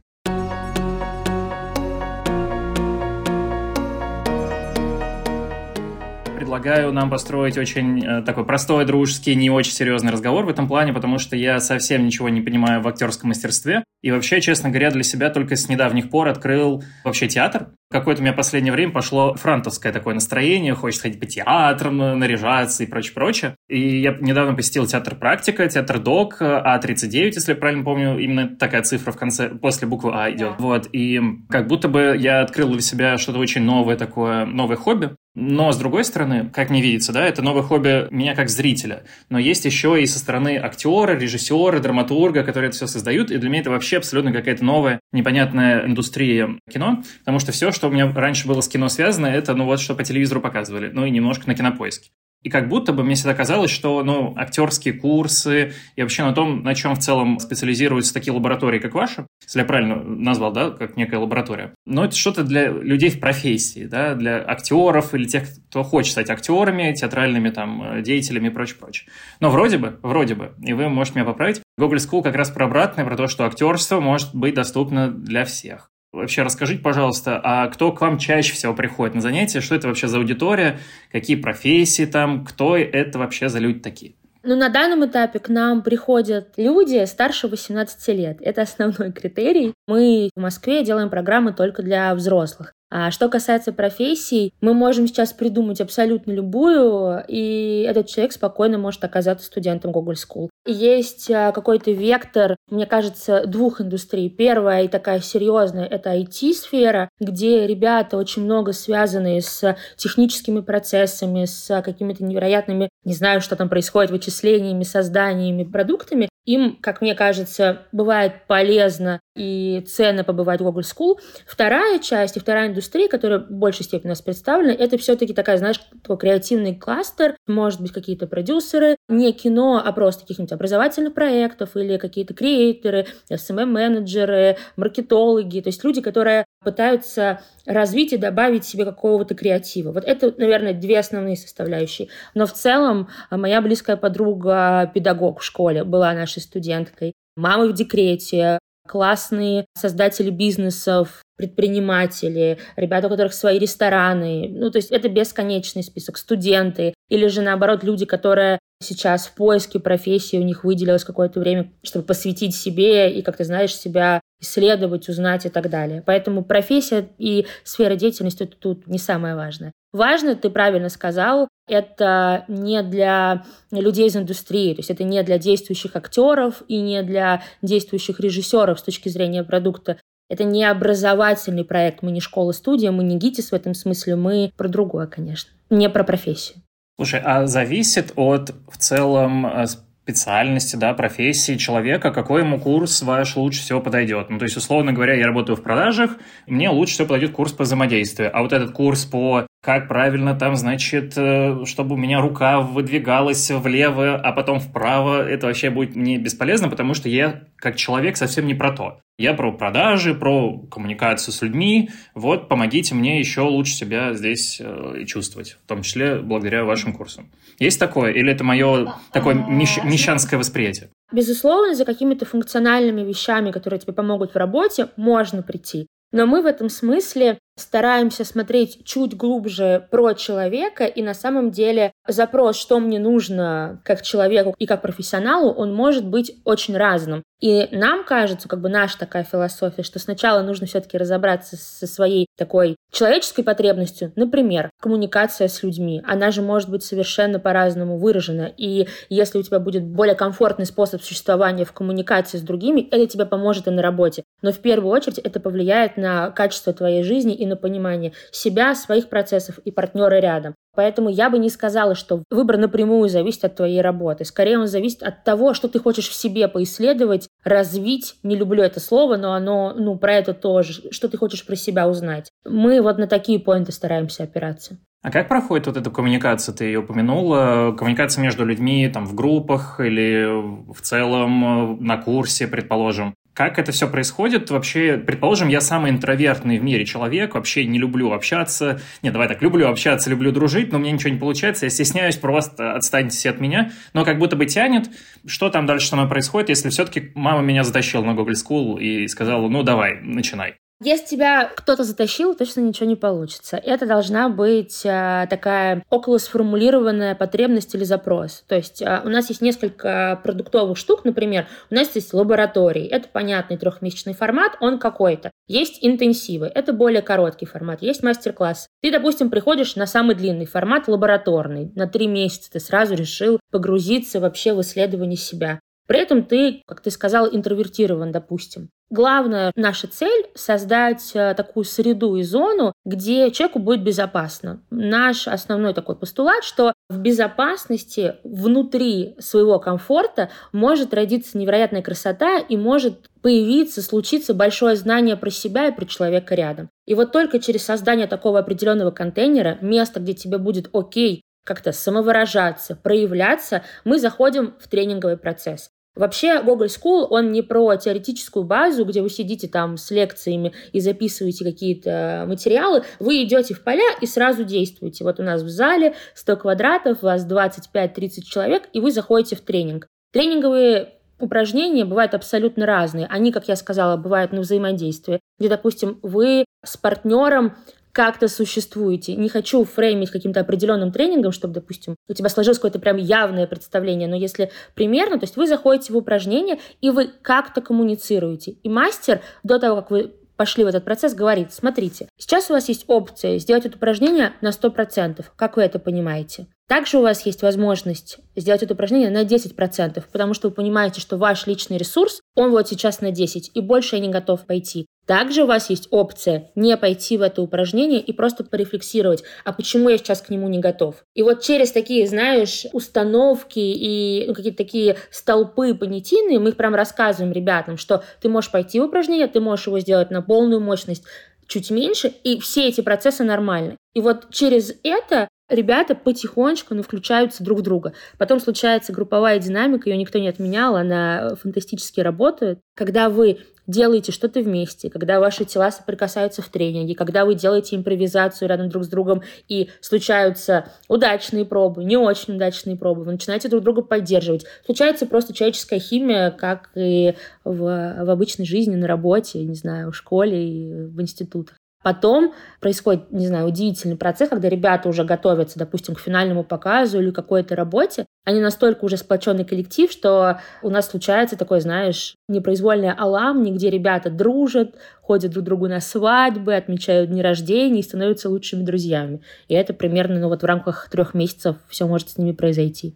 Предлагаю 6.54 6.94
нам 6.94 7.10
построить 7.10 7.58
очень 7.58 8.06
э, 8.06 8.22
такой 8.22 8.46
простой, 8.46 8.86
дружеский, 8.86 9.34
не 9.34 9.50
очень 9.50 9.72
серьезный 9.72 10.12
разговор 10.12 10.46
в 10.46 10.50
этом 10.50 10.68
плане, 10.68 10.94
потому 10.94 11.18
что 11.18 11.36
я 11.36 11.60
совсем 11.60 12.06
ничего 12.06 12.30
не 12.30 12.42
понимаю 12.42 12.80
в 12.80 12.88
актерском 12.88 13.30
мастерстве. 13.30 13.84
И 14.04 14.12
вообще, 14.12 14.40
честно 14.40 14.70
говоря, 14.70 14.92
для 14.92 15.02
себя 15.02 15.32
только 15.32 15.56
с 15.56 15.68
недавних 15.68 16.12
пор 16.12 16.28
открыл 16.28 16.84
вообще 17.04 17.28
театр. 17.28 17.70
Какое-то 17.94 18.22
у 18.22 18.24
меня 18.24 18.34
последнее 18.34 18.74
время 18.74 18.92
пошло 18.92 19.36
франтовское 19.36 19.94
такое 19.94 20.16
настроение, 20.16 20.74
хочется 20.74 21.04
ходить 21.04 21.20
по 21.20 21.28
театрам, 21.28 22.18
наряжаться 22.18 22.84
и 22.84 22.88
прочее, 22.88 23.14
прочее. 23.14 23.56
И 23.70 24.00
я 24.02 24.18
недавно 24.20 24.56
посетил 24.56 24.88
театр 24.88 25.14
«Практика», 25.14 25.70
театр 25.70 26.00
«Док», 26.00 26.42
А39, 26.42 27.34
если 27.36 27.52
я 27.52 27.56
правильно 27.56 27.84
помню, 27.84 28.18
именно 28.18 28.48
такая 28.48 28.82
цифра 28.82 29.12
в 29.12 29.18
конце, 29.18 29.50
после 29.50 29.88
буквы 29.88 30.12
А 30.12 30.32
идет. 30.32 30.56
Вот, 30.58 30.90
и 30.92 31.22
как 31.50 31.68
будто 31.68 31.88
бы 31.88 32.16
я 32.18 32.42
открыл 32.42 32.72
для 32.72 32.82
себя 32.82 33.20
что-то 33.20 33.38
очень 33.38 33.62
новое 33.62 33.96
такое, 33.96 34.48
новое 34.48 34.76
хобби. 34.76 35.12
Но, 35.36 35.72
с 35.72 35.78
другой 35.78 36.06
стороны, 36.06 36.52
как 36.54 36.70
мне 36.70 36.82
видится, 36.82 37.12
да, 37.12 37.26
это 37.26 37.42
новое 37.42 37.64
хобби 37.64 38.08
меня 38.12 38.36
как 38.36 38.50
зрителя. 38.50 39.04
Но 39.30 39.40
есть 39.40 39.66
еще 39.66 40.00
и 40.00 40.06
со 40.06 40.20
стороны 40.20 40.58
актера, 40.58 41.18
режиссера, 41.18 41.80
драматурга, 41.80 42.44
которые 42.44 42.70
это 42.70 42.78
все 42.78 42.86
создают. 42.86 43.32
И 43.32 43.38
для 43.38 43.50
меня 43.50 43.62
это 43.62 43.72
вообще 43.72 43.98
абсолютно 43.98 44.32
какая-то 44.32 44.64
новая, 44.64 45.00
непонятная 45.12 45.88
индустрия 45.88 46.60
кино. 46.72 47.02
Потому 47.20 47.40
что 47.40 47.52
все, 47.52 47.72
что 47.72 47.83
у 47.88 47.92
меня 47.92 48.12
раньше 48.12 48.48
было 48.48 48.62
с 48.62 48.68
кино 48.68 48.90
связано, 48.90 49.28
это, 49.28 49.54
ну 49.54 49.66
вот, 49.66 49.80
что 49.80 49.96
по 49.96 50.04
телевизору 50.04 50.42
показывали. 50.42 50.90
Ну 50.94 51.06
и 51.06 51.12
немножко 51.12 51.48
на 51.48 51.56
кинопоиске. 51.56 52.10
И 52.44 52.50
как 52.50 52.68
будто 52.68 52.92
бы 52.92 53.04
мне 53.04 53.16
всегда 53.16 53.34
казалось, 53.34 53.72
что 53.72 54.04
ну, 54.04 54.34
актерские 54.36 54.94
курсы 54.94 55.74
и 55.96 56.02
вообще 56.02 56.24
на 56.24 56.34
том, 56.34 56.62
на 56.62 56.76
чем 56.76 56.94
в 56.94 57.00
целом 57.00 57.40
специализируются 57.40 58.14
такие 58.14 58.34
лаборатории, 58.34 58.80
как 58.80 58.94
ваша, 58.94 59.26
если 59.42 59.60
я 59.60 59.66
правильно 59.66 59.96
назвал, 60.04 60.52
да, 60.52 60.70
как 60.70 60.98
некая 60.98 61.20
лаборатория, 61.20 61.74
но 61.86 62.04
это 62.04 62.16
что-то 62.16 62.44
для 62.44 62.68
людей 62.68 63.10
в 63.10 63.20
профессии, 63.20 63.86
да, 63.86 64.14
для 64.14 64.44
актеров 64.46 65.14
или 65.14 65.24
тех, 65.26 65.48
кто 65.70 65.84
хочет 65.84 66.12
стать 66.12 66.30
актерами, 66.30 66.94
театральными 66.94 67.50
там 67.50 68.04
деятелями 68.04 68.48
и 68.48 68.52
прочее, 68.52 68.78
прочее. 68.78 69.10
Но 69.40 69.50
вроде 69.50 69.78
бы, 69.78 69.98
вроде 70.04 70.36
бы, 70.36 70.54
и 70.62 70.74
вы 70.74 70.90
можете 70.90 71.20
меня 71.20 71.26
поправить, 71.26 71.62
Google 71.78 71.98
School 71.98 72.24
как 72.24 72.36
раз 72.36 72.52
про 72.52 72.66
обратное, 72.66 73.06
про 73.06 73.16
то, 73.16 73.28
что 73.28 73.46
актерство 73.46 74.02
может 74.02 74.36
быть 74.36 74.54
доступно 74.54 75.10
для 75.10 75.46
всех. 75.46 75.93
Вообще 76.14 76.44
расскажите, 76.44 76.80
пожалуйста, 76.80 77.42
а 77.44 77.68
кто 77.70 77.92
к 77.92 78.00
вам 78.00 78.20
чаще 78.20 78.54
всего 78.54 78.76
приходит 78.76 79.16
на 79.16 79.22
занятия? 79.22 79.62
Что 79.62 79.74
это 79.74 79.88
вообще 79.88 80.08
за 80.08 80.18
аудитория? 80.18 80.80
Какие 81.12 81.38
профессии 81.38 82.06
там? 82.06 82.46
Кто 82.46 82.78
это 82.78 83.18
вообще 83.18 83.50
за 83.50 83.58
люди 83.58 83.80
такие? 83.80 84.14
Ну, 84.44 84.56
на 84.56 84.70
данном 84.70 85.06
этапе 85.06 85.40
к 85.40 85.50
нам 85.50 85.82
приходят 85.82 86.50
люди 86.58 87.04
старше 87.06 87.48
18 87.48 88.08
лет. 88.10 88.38
Это 88.42 88.62
основной 88.62 89.12
критерий. 89.12 89.74
Мы 89.88 90.30
в 90.36 90.40
Москве 90.40 90.84
делаем 90.84 91.10
программы 91.10 91.52
только 91.52 91.82
для 91.82 92.14
взрослых. 92.14 92.74
А 92.96 93.10
что 93.10 93.28
касается 93.28 93.74
профессий, 93.74 94.54
мы 94.62 94.76
можем 94.76 95.08
сейчас 95.08 95.34
придумать 95.34 95.82
абсолютно 95.82 96.32
любую, 96.32 97.24
и 97.28 97.88
этот 97.90 98.06
человек 98.06 98.34
спокойно 98.34 98.78
может 98.78 99.04
оказаться 99.04 99.48
студентом 99.48 99.92
Google 99.92 100.14
School. 100.14 100.50
Есть 100.68 101.32
а, 101.32 101.52
какой-то 101.54 101.90
вектор, 101.90 102.56
мне 102.70 102.86
кажется, 102.86 103.48
двух 103.48 103.82
индустрий. 103.82 104.30
Первая 104.30 104.84
и 104.84 104.88
такая 104.88 105.22
серьезная— 105.22 105.86
это 105.90 106.16
IT-сфера, 106.16 107.10
где 107.20 107.66
ребята 107.66 108.16
очень 108.16 108.44
много 108.44 108.74
связаны 108.74 109.42
с 109.42 109.76
техническими 109.98 110.60
процессами, 110.60 111.46
с 111.46 111.82
какими-то 111.82 112.24
невероятными, 112.24 112.90
не 113.06 113.14
знаю, 113.14 113.42
что 113.42 113.56
там 113.56 113.70
происходит, 113.70 114.12
вычислениями, 114.12 114.84
созданиями, 114.84 115.64
продуктами. 115.64 116.30
Им, 116.46 116.78
как 116.82 117.02
мне 117.02 117.16
кажется, 117.16 117.84
бывает 117.94 118.48
полезно 118.48 119.22
и 119.36 119.84
ценно 119.88 120.26
побывать 120.26 120.60
в 120.60 120.64
Google 120.66 120.82
School. 120.82 121.16
Вторая 121.48 122.00
часть 122.00 122.36
и 122.36 122.40
вторая 122.40 122.68
индустрия, 122.68 123.08
которая 123.08 123.40
в 123.40 123.50
большей 123.50 123.86
степени 123.86 124.08
у 124.08 124.10
нас 124.10 124.22
представлена, 124.22 124.74
это 124.74 124.98
все-таки 124.98 125.34
такая, 125.34 125.58
знаешь, 125.58 125.80
такой 126.02 126.18
креативный 126.18 126.76
кластер, 126.76 127.36
может 127.48 127.82
быть, 127.82 127.94
какие-то 127.94 128.28
продюсеры, 128.28 128.98
не 129.08 129.32
кино, 129.32 129.82
а 129.84 129.92
просто 129.94 130.22
каких-нибудь 130.22 130.52
образовательных 130.52 131.14
проектов 131.14 131.78
или 131.78 131.98
какие-то 131.98 132.34
креаторы, 132.34 133.08
SMM-менеджеры, 133.32 134.58
маркетологи, 134.76 135.62
то 135.62 135.70
есть 135.70 135.84
люди, 135.84 136.02
которые 136.02 136.46
пытаются 136.64 137.42
развить 137.66 138.14
и 138.14 138.18
добавить 138.18 138.66
себе 138.66 138.86
какого-то 138.86 139.36
креатива. 139.36 139.92
Вот 139.92 140.04
это, 140.04 140.34
наверное, 140.38 140.74
две 140.74 141.00
основные 141.00 141.38
составляющие. 141.38 142.10
Но 142.36 142.46
в 142.46 142.54
целом 142.54 142.93
моя 143.30 143.62
близкая 143.62 143.98
подруга, 143.98 144.92
педагог 144.94 145.40
в 145.40 145.44
школе, 145.44 145.84
была 145.84 146.14
нашей 146.14 146.42
студенткой. 146.42 147.14
Мамы 147.36 147.70
в 147.70 147.74
декрете, 147.74 148.60
классные 148.88 149.66
создатели 149.76 150.30
бизнесов, 150.30 151.22
предприниматели, 151.38 152.60
ребята, 152.76 153.08
у 153.08 153.10
которых 153.10 153.34
свои 153.34 153.58
рестораны. 153.58 154.50
Ну, 154.50 154.70
то 154.70 154.78
есть 154.78 154.92
это 154.92 155.10
бесконечный 155.10 155.84
список. 155.84 156.18
Студенты 156.18 156.94
или 157.10 157.28
же, 157.28 157.42
наоборот, 157.42 157.84
люди, 157.84 158.06
которые 158.06 158.60
сейчас 158.82 159.28
в 159.28 159.34
поиске 159.34 159.80
профессии, 159.80 160.38
у 160.38 160.44
них 160.44 160.64
выделилось 160.64 161.06
какое-то 161.06 161.40
время, 161.40 161.72
чтобы 161.84 162.06
посвятить 162.06 162.56
себе 162.56 163.12
и, 163.12 163.22
как 163.22 163.38
ты 163.38 163.46
знаешь, 163.46 163.76
себя 163.76 164.20
исследовать, 164.42 165.08
узнать 165.08 165.46
и 165.46 165.50
так 165.50 165.70
далее. 165.70 166.04
Поэтому 166.06 166.44
профессия 166.44 167.08
и 167.18 167.48
сфера 167.64 167.96
деятельности 167.96 168.46
тут 168.46 168.88
не 168.88 168.98
самое 168.98 169.36
важное. 169.36 169.72
Важно, 169.94 170.36
ты 170.36 170.50
правильно 170.50 170.90
сказал, 170.90 171.48
это 171.74 172.46
не 172.48 172.82
для 172.84 173.44
людей 173.72 174.08
из 174.08 174.16
индустрии, 174.16 174.74
то 174.74 174.80
есть 174.80 174.90
это 174.90 175.04
не 175.04 175.22
для 175.24 175.38
действующих 175.38 175.96
актеров 175.96 176.64
и 176.68 176.80
не 176.80 177.04
для 177.04 177.44
действующих 177.62 178.20
режиссеров 178.20 178.80
с 178.80 178.84
точки 178.84 179.10
зрения 179.10 179.44
продукта. 179.44 179.98
Это 180.30 180.44
не 180.44 180.64
образовательный 180.64 181.66
проект, 181.66 182.02
мы 182.02 182.12
не 182.12 182.22
школа-студия, 182.22 182.92
мы 182.92 183.04
не 183.04 183.18
ГИТИС 183.18 183.52
в 183.52 183.54
этом 183.54 183.74
смысле, 183.74 184.16
мы 184.16 184.52
про 184.56 184.68
другое, 184.68 185.08
конечно, 185.08 185.52
не 185.70 185.90
про 185.90 186.04
профессию. 186.04 186.62
Слушай, 186.96 187.22
а 187.24 187.48
зависит 187.48 188.14
от 188.16 188.54
в 188.70 188.78
целом 188.78 189.46
э, 189.46 189.66
специальности, 190.04 190.76
да, 190.76 190.94
профессии 190.94 191.56
человека, 191.56 192.12
какой 192.12 192.42
ему 192.42 192.60
курс 192.60 193.02
ваш 193.02 193.36
лучше 193.36 193.62
всего 193.62 193.82
подойдет. 193.82 194.30
Ну, 194.30 194.38
то 194.38 194.44
есть, 194.44 194.58
условно 194.58 194.92
говоря, 194.92 195.14
я 195.14 195.26
работаю 195.26 195.56
в 195.56 195.64
продажах, 195.64 196.18
мне 196.46 196.70
лучше 196.70 196.94
всего 196.94 197.08
подойдет 197.08 197.32
курс 197.32 197.54
по 197.54 197.64
взаимодействию, 197.64 198.30
а 198.34 198.42
вот 198.42 198.54
этот 198.54 198.72
курс 198.72 199.06
по 199.06 199.48
как 199.64 199.88
правильно 199.88 200.36
там, 200.36 200.58
значит, 200.58 201.14
э, 201.16 201.64
чтобы 201.64 201.96
у 201.96 201.98
меня 201.98 202.20
рука 202.20 202.60
выдвигалась 202.60 203.50
влево, 203.50 204.16
а 204.18 204.34
потом 204.34 204.60
вправо, 204.60 205.26
это 205.26 205.48
вообще 205.48 205.70
будет 205.70 205.96
мне 205.96 206.18
бесполезно, 206.18 206.68
потому 206.68 206.94
что 206.94 207.08
я 207.08 207.46
как 207.56 207.78
человек 207.78 208.18
совсем 208.18 208.46
не 208.46 208.56
про 208.56 208.74
то. 208.74 209.00
Я 209.18 209.34
про 209.34 209.54
продажи, 209.54 210.16
про 210.16 210.58
коммуникацию 210.70 211.34
с 211.34 211.42
людьми. 211.42 211.90
Вот, 212.14 212.50
помогите 212.50 212.94
мне 212.94 213.20
еще 213.20 213.42
лучше 213.42 213.74
себя 213.74 214.14
здесь 214.14 214.60
э, 214.60 215.06
чувствовать, 215.06 215.58
в 215.64 215.66
том 215.66 215.82
числе 215.82 216.20
благодаря 216.20 216.66
вашим 216.66 216.92
курсам. 216.92 217.32
Есть 217.58 217.80
такое? 217.80 218.12
Или 218.12 218.34
это 218.34 218.44
мое 218.44 218.96
такое 219.14 219.34
мещ, 219.34 219.78
мещанское 219.82 220.38
восприятие? 220.38 220.90
Безусловно, 221.14 221.74
за 221.74 221.86
какими-то 221.86 222.26
функциональными 222.26 223.08
вещами, 223.08 223.52
которые 223.52 223.80
тебе 223.80 223.94
помогут 223.94 224.34
в 224.34 224.36
работе, 224.36 224.90
можно 224.98 225.42
прийти. 225.42 225.88
Но 226.12 226.28
мы 226.28 226.42
в 226.42 226.46
этом 226.46 226.70
смысле 226.70 227.40
стараемся 227.56 228.26
смотреть 228.26 228.84
чуть 228.86 229.16
глубже 229.16 229.88
про 229.92 230.14
человека, 230.14 230.86
и 230.86 231.02
на 231.02 231.14
самом 231.14 231.52
деле 231.52 231.92
запрос, 232.08 232.58
что 232.58 232.80
мне 232.80 233.00
нужно 233.00 233.82
как 233.84 234.02
человеку 234.02 234.56
и 234.58 234.66
как 234.66 234.82
профессионалу, 234.82 235.52
он 235.52 235.74
может 235.74 236.06
быть 236.06 236.36
очень 236.46 236.76
разным. 236.76 237.24
И 237.44 237.68
нам 237.72 238.06
кажется, 238.06 238.48
как 238.48 238.62
бы 238.62 238.70
наша 238.70 238.98
такая 238.98 239.26
философия, 239.26 239.84
что 239.84 240.00
сначала 240.00 240.42
нужно 240.44 240.66
все-таки 240.66 240.98
разобраться 240.98 241.58
со 241.58 241.86
своей 241.88 242.28
такой 242.38 242.78
человеческой 242.90 243.44
потребностью, 243.44 244.14
например, 244.16 244.70
коммуникация 244.80 245.50
с 245.50 245.62
людьми. 245.62 246.02
Она 246.08 246.32
же 246.32 246.42
может 246.42 246.70
быть 246.70 246.84
совершенно 246.84 247.40
по-разному 247.40 247.98
выражена. 247.98 248.50
И 248.56 248.88
если 249.10 249.40
у 249.40 249.44
тебя 249.44 249.60
будет 249.60 249.84
более 249.84 250.16
комфортный 250.16 250.66
способ 250.66 251.02
существования 251.02 251.66
в 251.66 251.74
коммуникации 251.74 252.38
с 252.38 252.42
другими, 252.42 252.88
это 252.90 253.08
тебе 253.08 253.26
поможет 253.26 253.68
и 253.68 253.72
на 253.72 253.82
работе. 253.82 254.24
но 254.42 254.54
в 254.54 254.60
первую 254.60 254.94
очередь 254.94 255.18
это 255.18 255.42
повлияет 255.42 255.98
на 255.98 256.32
качество 256.32 256.72
твоей 256.72 257.04
жизни 257.04 257.36
и 257.44 257.48
на 257.48 257.56
понимание 257.56 258.14
себя, 258.32 258.74
своих 258.76 259.10
процессов 259.10 259.60
и 259.60 259.72
партнера 259.72 260.20
рядом. 260.20 260.56
Поэтому 260.76 261.10
я 261.10 261.30
бы 261.30 261.38
не 261.38 261.50
сказала, 261.50 261.94
что 261.94 262.24
выбор 262.32 262.58
напрямую 262.58 263.08
зависит 263.08 263.46
от 263.46 263.56
твоей 263.56 263.82
работы. 263.82 264.26
Скорее, 264.26 264.58
он 264.58 264.68
зависит 264.68 265.04
от 265.04 265.24
того, 265.24 265.54
что 265.54 265.68
ты 265.68 265.80
хочешь 265.80 266.10
в 266.10 266.16
себе 266.16 266.48
поисследовать, 266.48 267.28
развить. 267.44 268.16
Не 268.24 268.36
люблю 268.36 268.64
это 268.64 268.80
слово, 268.80 269.18
но 269.18 269.34
оно, 269.34 269.74
ну, 269.76 269.98
про 269.98 270.16
это 270.16 270.34
тоже. 270.34 270.92
Что 270.92 271.10
ты 271.10 271.18
хочешь 271.18 271.46
про 271.46 271.56
себя 271.56 271.88
узнать. 271.88 272.30
Мы 272.44 272.82
вот 272.82 272.98
на 272.98 273.08
такие 273.08 273.40
поинты 273.40 273.72
стараемся 273.72 274.24
опираться. 274.24 274.78
А 275.04 275.12
как 275.12 275.28
проходит 275.28 275.68
вот 275.68 275.78
эта 275.78 275.92
коммуникация? 275.92 276.56
Ты 276.56 276.66
ее 276.66 276.80
упомянула. 276.80 277.76
Коммуникация 277.78 278.22
между 278.24 278.46
людьми 278.46 278.90
там 278.92 279.06
в 279.06 279.14
группах 279.14 279.80
или 279.80 280.26
в 280.74 280.82
целом 280.82 281.86
на 281.86 281.98
курсе, 281.98 282.48
предположим. 282.48 283.14
Как 283.34 283.58
это 283.58 283.72
все 283.72 283.88
происходит? 283.90 284.52
Вообще, 284.52 284.98
предположим, 284.98 285.48
я 285.48 285.60
самый 285.60 285.92
интровертный 285.92 286.60
в 286.60 286.64
мире 286.64 286.86
человек, 286.86 287.34
вообще 287.34 287.66
не 287.66 287.80
люблю 287.80 288.12
общаться. 288.12 288.80
Нет, 289.02 289.14
давай 289.14 289.28
так, 289.28 289.42
люблю 289.42 289.68
общаться, 289.68 290.10
люблю 290.10 290.32
дружить, 290.32 290.72
но 290.72 290.78
мне 290.78 290.92
ничего 290.92 291.12
не 291.12 291.20
получается, 291.20 291.66
я 291.66 291.72
стесняюсь, 291.72 292.18
просто 292.18 292.74
отстаньте 292.74 293.18
все 293.18 293.32
от 293.32 293.40
меня. 293.40 293.72
Но 293.94 294.06
как 294.06 294.20
будто 294.20 294.36
бы 294.36 294.46
тянет. 294.46 294.90
Что 295.26 295.50
там 295.50 295.66
дальше 295.66 295.88
со 295.88 295.96
мной 295.96 296.08
происходит, 296.08 296.50
если 296.50 296.70
все-таки 296.70 297.12
мама 297.16 297.42
меня 297.42 297.64
затащила 297.64 298.04
на 298.04 298.14
Google 298.14 298.34
School 298.34 298.80
и 298.80 299.08
сказала, 299.08 299.48
ну 299.50 299.64
давай, 299.64 300.00
начинай? 300.02 300.63
Если 300.82 301.16
тебя 301.16 301.50
кто-то 301.56 301.84
затащил, 301.84 302.36
точно 302.36 302.62
ничего 302.62 302.88
не 302.88 302.96
получится. 302.96 303.58
Это 303.58 303.86
должна 303.86 304.28
быть 304.28 304.84
а, 304.86 305.28
такая 305.28 305.84
около 305.90 306.18
сформулированная 306.18 307.16
потребность 307.16 307.74
или 307.74 307.84
запрос. 307.84 308.44
То 308.48 308.56
есть 308.56 308.82
а, 308.82 309.02
у 309.06 309.10
нас 309.10 309.30
есть 309.30 309.42
несколько 309.42 310.20
продуктовых 310.24 310.78
штук, 310.78 311.06
например, 311.06 311.48
у 311.70 311.76
нас 311.76 311.96
есть 311.96 312.14
лаборатории. 312.14 312.86
Это 312.86 313.08
понятный 313.08 313.58
трехмесячный 313.58 314.14
формат, 314.14 314.58
он 314.60 314.78
какой-то. 314.78 315.32
Есть 315.48 315.80
интенсивы, 315.82 316.48
это 316.48 316.74
более 316.74 317.02
короткий 317.02 317.46
формат. 317.46 317.82
Есть 317.82 318.04
мастер-класс. 318.04 318.68
Ты, 318.82 318.92
допустим, 318.92 319.30
приходишь 319.30 319.76
на 319.76 319.86
самый 319.86 320.16
длинный 320.16 320.46
формат, 320.46 320.88
лабораторный. 320.88 321.72
На 321.76 321.88
три 321.88 322.08
месяца 322.08 322.52
ты 322.52 322.60
сразу 322.60 322.96
решил 322.96 323.40
погрузиться 323.52 324.20
вообще 324.20 324.54
в 324.54 324.62
исследование 324.62 325.18
себя. 325.18 325.60
При 325.88 326.00
этом 326.00 326.24
ты, 326.24 326.62
как 326.66 326.82
ты 326.82 326.92
сказал, 326.92 327.28
интровертирован, 327.32 328.12
допустим. 328.12 328.70
Главная 328.90 329.52
наша 329.56 329.88
цель— 329.88 330.28
создать 330.36 331.12
э, 331.16 331.34
такую 331.36 331.64
среду 331.64 332.16
и 332.16 332.22
зону, 332.22 332.74
где 332.86 333.32
человеку 333.32 333.58
будет 333.58 333.84
безопасно. 333.84 334.62
Наш 334.70 335.28
основной 335.28 335.74
такой 335.74 335.96
постулат, 335.96 336.44
что 336.44 336.74
в 336.90 337.00
безопасности 337.00 338.18
внутри 338.24 339.16
своего 339.18 339.58
комфорта 339.58 340.30
может 340.52 340.94
родиться 340.94 341.40
невероятная 341.40 341.82
красота 341.82 342.38
и 342.38 342.56
может 342.56 343.10
появиться, 343.24 343.82
случиться 343.82 344.36
большое 344.36 344.76
знание 344.76 345.18
про 345.18 345.32
себя 345.32 345.70
и 345.70 345.76
про 345.76 345.86
человека 345.86 346.36
рядом. 346.36 346.70
И 346.86 346.94
вот 346.94 347.12
только 347.12 347.40
через 347.40 347.64
создание 347.64 348.06
такого 348.06 348.38
определенного 348.40 348.92
контейнера, 348.92 349.58
места, 349.62 350.02
где 350.02 350.14
тебе 350.14 350.38
будет 350.38 350.70
окей 350.72 351.24
как-то 351.44 351.72
самовыражаться, 351.72 352.76
проявляться, 352.76 353.64
мы 353.84 354.00
заходим 354.00 354.54
в 354.60 354.68
тренинговый 354.68 355.18
процесс. 355.18 355.70
Вообще, 355.96 356.42
Google 356.42 356.66
School, 356.66 357.06
он 357.10 357.32
не 357.32 357.44
про 357.44 357.76
теоретическую 357.76 358.44
базу, 358.44 358.84
где 358.84 359.04
вы 359.04 359.10
сидите 359.10 359.48
там 359.48 359.78
с 359.78 359.92
лекциями 359.92 360.54
и 360.72 360.80
записываете 360.80 361.46
какие-то 361.46 362.26
материалы. 362.28 362.84
Вы 363.00 363.24
идете 363.24 363.54
в 363.54 363.64
поля 363.64 363.96
и 364.02 364.08
сразу 364.08 364.44
действуете. 364.44 365.04
Вот 365.04 365.20
у 365.20 365.24
нас 365.24 365.44
в 365.44 365.50
зале 365.50 365.94
100 366.16 366.38
квадратов, 366.38 367.04
вас 367.04 367.28
25-30 367.28 368.22
человек, 368.24 368.64
и 368.74 368.80
вы 368.80 368.92
заходите 368.92 369.36
в 369.36 369.42
тренинг. 369.42 369.88
Тренинговые 370.12 370.94
упражнения 371.20 371.86
бывают 371.86 372.16
абсолютно 372.16 372.66
разные. 372.66 373.06
Они, 373.08 373.32
как 373.32 373.48
я 373.48 373.56
сказала, 373.56 373.96
бывают 373.96 374.32
на 374.32 374.42
взаимодействии, 374.42 375.20
где, 375.40 375.48
допустим, 375.48 376.00
вы 376.02 376.46
с 376.66 376.76
партнером 376.76 377.56
как-то 377.94 378.28
существуете. 378.28 379.16
Не 379.16 379.30
хочу 379.30 379.64
фреймить 379.64 380.10
каким-то 380.10 380.42
определенным 380.42 380.92
тренингом, 380.92 381.32
чтобы, 381.32 381.54
допустим, 381.54 381.96
у 382.10 382.14
тебя 382.14 382.28
сложилось 382.28 382.58
какое-то 382.58 382.80
прям 382.80 382.98
явное 382.98 383.48
представление, 383.48 384.08
но 384.08 384.16
если 384.16 384.52
примерно, 384.76 385.20
то 385.20 385.26
есть 385.26 385.38
вы 385.38 385.48
заходите 385.48 385.94
в 385.94 385.98
упражнение, 385.98 386.60
и 386.82 386.90
вы 386.90 387.10
как-то 387.22 387.62
коммуницируете. 387.62 388.52
И 388.64 388.70
мастер 388.70 389.22
до 389.44 389.60
того, 389.60 389.76
как 389.78 389.92
вы 389.92 390.14
пошли 390.36 390.64
в 390.64 390.68
этот 390.68 390.84
процесс, 390.84 391.14
говорит, 391.14 391.54
смотрите, 391.54 392.10
сейчас 392.18 392.50
у 392.50 392.54
вас 392.54 392.68
есть 392.68 392.86
опция 392.88 393.38
сделать 393.38 393.66
это 393.66 393.78
упражнение 393.78 394.34
на 394.42 394.50
100%. 394.50 395.24
Как 395.36 395.58
вы 395.58 395.62
это 395.62 395.78
понимаете? 395.78 396.48
Также 396.68 396.98
у 396.98 397.02
вас 397.02 397.26
есть 397.26 397.44
возможность 397.44 398.18
сделать 398.36 398.64
это 398.64 398.74
упражнение 398.74 399.12
на 399.12 399.24
10%, 399.24 400.04
потому 400.12 400.34
что 400.34 400.48
вы 400.48 400.54
понимаете, 400.56 401.02
что 401.02 401.18
ваш 401.18 401.46
личный 401.46 401.78
ресурс, 401.78 402.22
он 402.36 402.52
вот 402.52 402.68
сейчас 402.68 403.02
на 403.02 403.12
10, 403.12 403.52
и 403.54 403.62
больше 403.62 403.98
я 403.98 404.02
не 404.02 404.10
готов 404.10 404.46
пойти. 404.46 404.88
Также 405.06 405.44
у 405.44 405.48
вас 405.48 405.70
есть 405.70 405.88
опция 405.92 406.52
не 406.56 406.78
пойти 406.78 407.18
в 407.18 407.22
это 407.22 407.42
упражнение 407.42 408.00
и 408.00 408.14
просто 408.14 408.44
порефлексировать, 408.44 409.24
а 409.44 409.52
почему 409.52 409.90
я 409.90 409.98
сейчас 409.98 410.22
к 410.22 410.30
нему 410.30 410.48
не 410.48 410.60
готов. 410.60 411.04
И 411.14 411.24
вот 411.24 411.42
через 411.42 411.72
такие, 411.72 412.08
знаешь, 412.08 412.66
установки 412.72 413.60
и 413.60 414.26
ну, 414.28 414.34
какие-то 414.34 414.58
такие 414.58 414.98
столпы 415.12 415.74
понятийные 415.74 416.40
мы 416.40 416.50
их 416.50 416.58
прям 416.58 416.74
рассказываем 416.74 417.34
ребятам, 417.34 417.78
что 417.78 418.04
ты 418.22 418.30
можешь 418.30 418.52
пойти 418.52 418.80
в 418.80 418.86
упражнение, 418.86 419.28
ты 419.28 419.42
можешь 419.42 419.68
его 419.68 419.80
сделать 419.80 420.10
на 420.10 420.22
полную 420.22 420.62
мощность, 420.62 421.04
чуть 421.48 421.72
меньше, 421.72 422.08
и 422.08 422.40
все 422.40 422.68
эти 422.68 422.82
процессы 422.82 423.24
нормальны. 423.24 423.78
И 423.94 424.00
вот 424.00 424.30
через 424.32 424.74
это 424.84 425.28
ребята 425.50 425.96
потихонечку 425.96 426.74
ну, 426.74 426.84
включаются 426.84 427.44
друг 427.44 427.60
в 427.60 427.62
друга. 427.62 427.94
Потом 428.18 428.40
случается 428.40 428.94
групповая 428.94 429.40
динамика, 429.40 429.90
ее 429.90 429.98
никто 429.98 430.20
не 430.20 430.30
отменял, 430.30 430.76
она 430.76 431.36
фантастически 431.36 432.00
работает. 432.00 432.60
Когда 432.76 433.10
вы 433.10 433.40
делаете 433.68 434.12
что-то 434.12 434.42
вместе, 434.42 434.90
когда 434.90 435.20
ваши 435.20 435.46
тела 435.46 435.72
соприкасаются 435.72 436.42
в 436.42 436.50
тренинге, 436.50 436.96
когда 436.96 437.26
вы 437.26 437.36
делаете 437.36 437.76
импровизацию 437.76 438.50
рядом 438.50 438.70
друг 438.70 438.84
с 438.84 438.88
другом 438.88 439.24
и 439.48 439.70
случаются 439.82 440.68
удачные 440.88 441.46
пробы, 441.46 441.84
не 441.84 441.98
очень 441.98 442.36
удачные 442.36 442.76
пробы, 442.76 443.04
вы 443.04 443.14
начинаете 443.14 443.50
друг 443.50 443.64
друга 443.64 443.82
поддерживать. 443.82 444.46
Случается 444.66 445.06
просто 445.06 445.34
человеческая 445.34 445.80
химия, 445.80 446.32
как 446.32 446.72
и 446.76 447.16
в, 447.44 447.60
в 448.04 448.10
обычной 448.10 448.46
жизни, 448.46 448.76
на 448.76 448.88
работе, 448.88 449.44
не 449.44 449.56
знаю, 449.56 449.92
в 449.92 449.96
школе 449.96 450.48
и 450.48 450.74
в 450.74 451.02
институтах. 451.02 451.56
Потом 451.84 452.34
происходит, 452.62 453.12
не 453.12 453.28
знаю, 453.28 453.48
удивительный 453.48 453.98
процесс, 453.98 454.30
когда 454.30 454.50
ребята 454.50 454.88
уже 454.88 455.04
готовятся, 455.04 455.60
допустим, 455.60 455.96
к 455.96 456.00
финальному 456.00 456.44
показу 456.44 457.00
или 457.00 457.12
какой-то 457.12 457.56
работе. 457.56 458.06
Они 458.24 458.40
настолько 458.40 458.86
уже 458.86 458.96
сплоченный 458.96 459.44
коллектив, 459.44 459.92
что 459.92 460.40
у 460.62 460.70
нас 460.70 460.90
случается 460.90 461.38
такой, 461.38 461.60
знаешь, 461.60 462.16
непроизвольный 462.30 462.94
алам, 462.98 463.44
где 463.44 463.70
ребята 463.70 464.10
дружат, 464.10 464.76
ходят 465.02 465.34
друг 465.34 465.44
другу 465.44 465.68
на 465.68 465.82
свадьбы, 465.82 466.56
отмечают 466.56 467.10
дни 467.10 467.22
рождения 467.22 467.82
и 467.82 467.84
становятся 467.84 468.30
лучшими 468.30 468.64
друзьями. 468.64 469.22
И 469.50 469.54
это 469.54 469.74
примерно 469.74 470.20
ну, 470.20 470.30
вот 470.30 470.42
в 470.42 470.46
рамках 470.46 470.90
трех 470.90 471.14
месяцев 471.14 471.58
все 471.68 471.86
может 471.86 472.10
с 472.10 472.18
ними 472.18 472.32
произойти. 472.32 472.96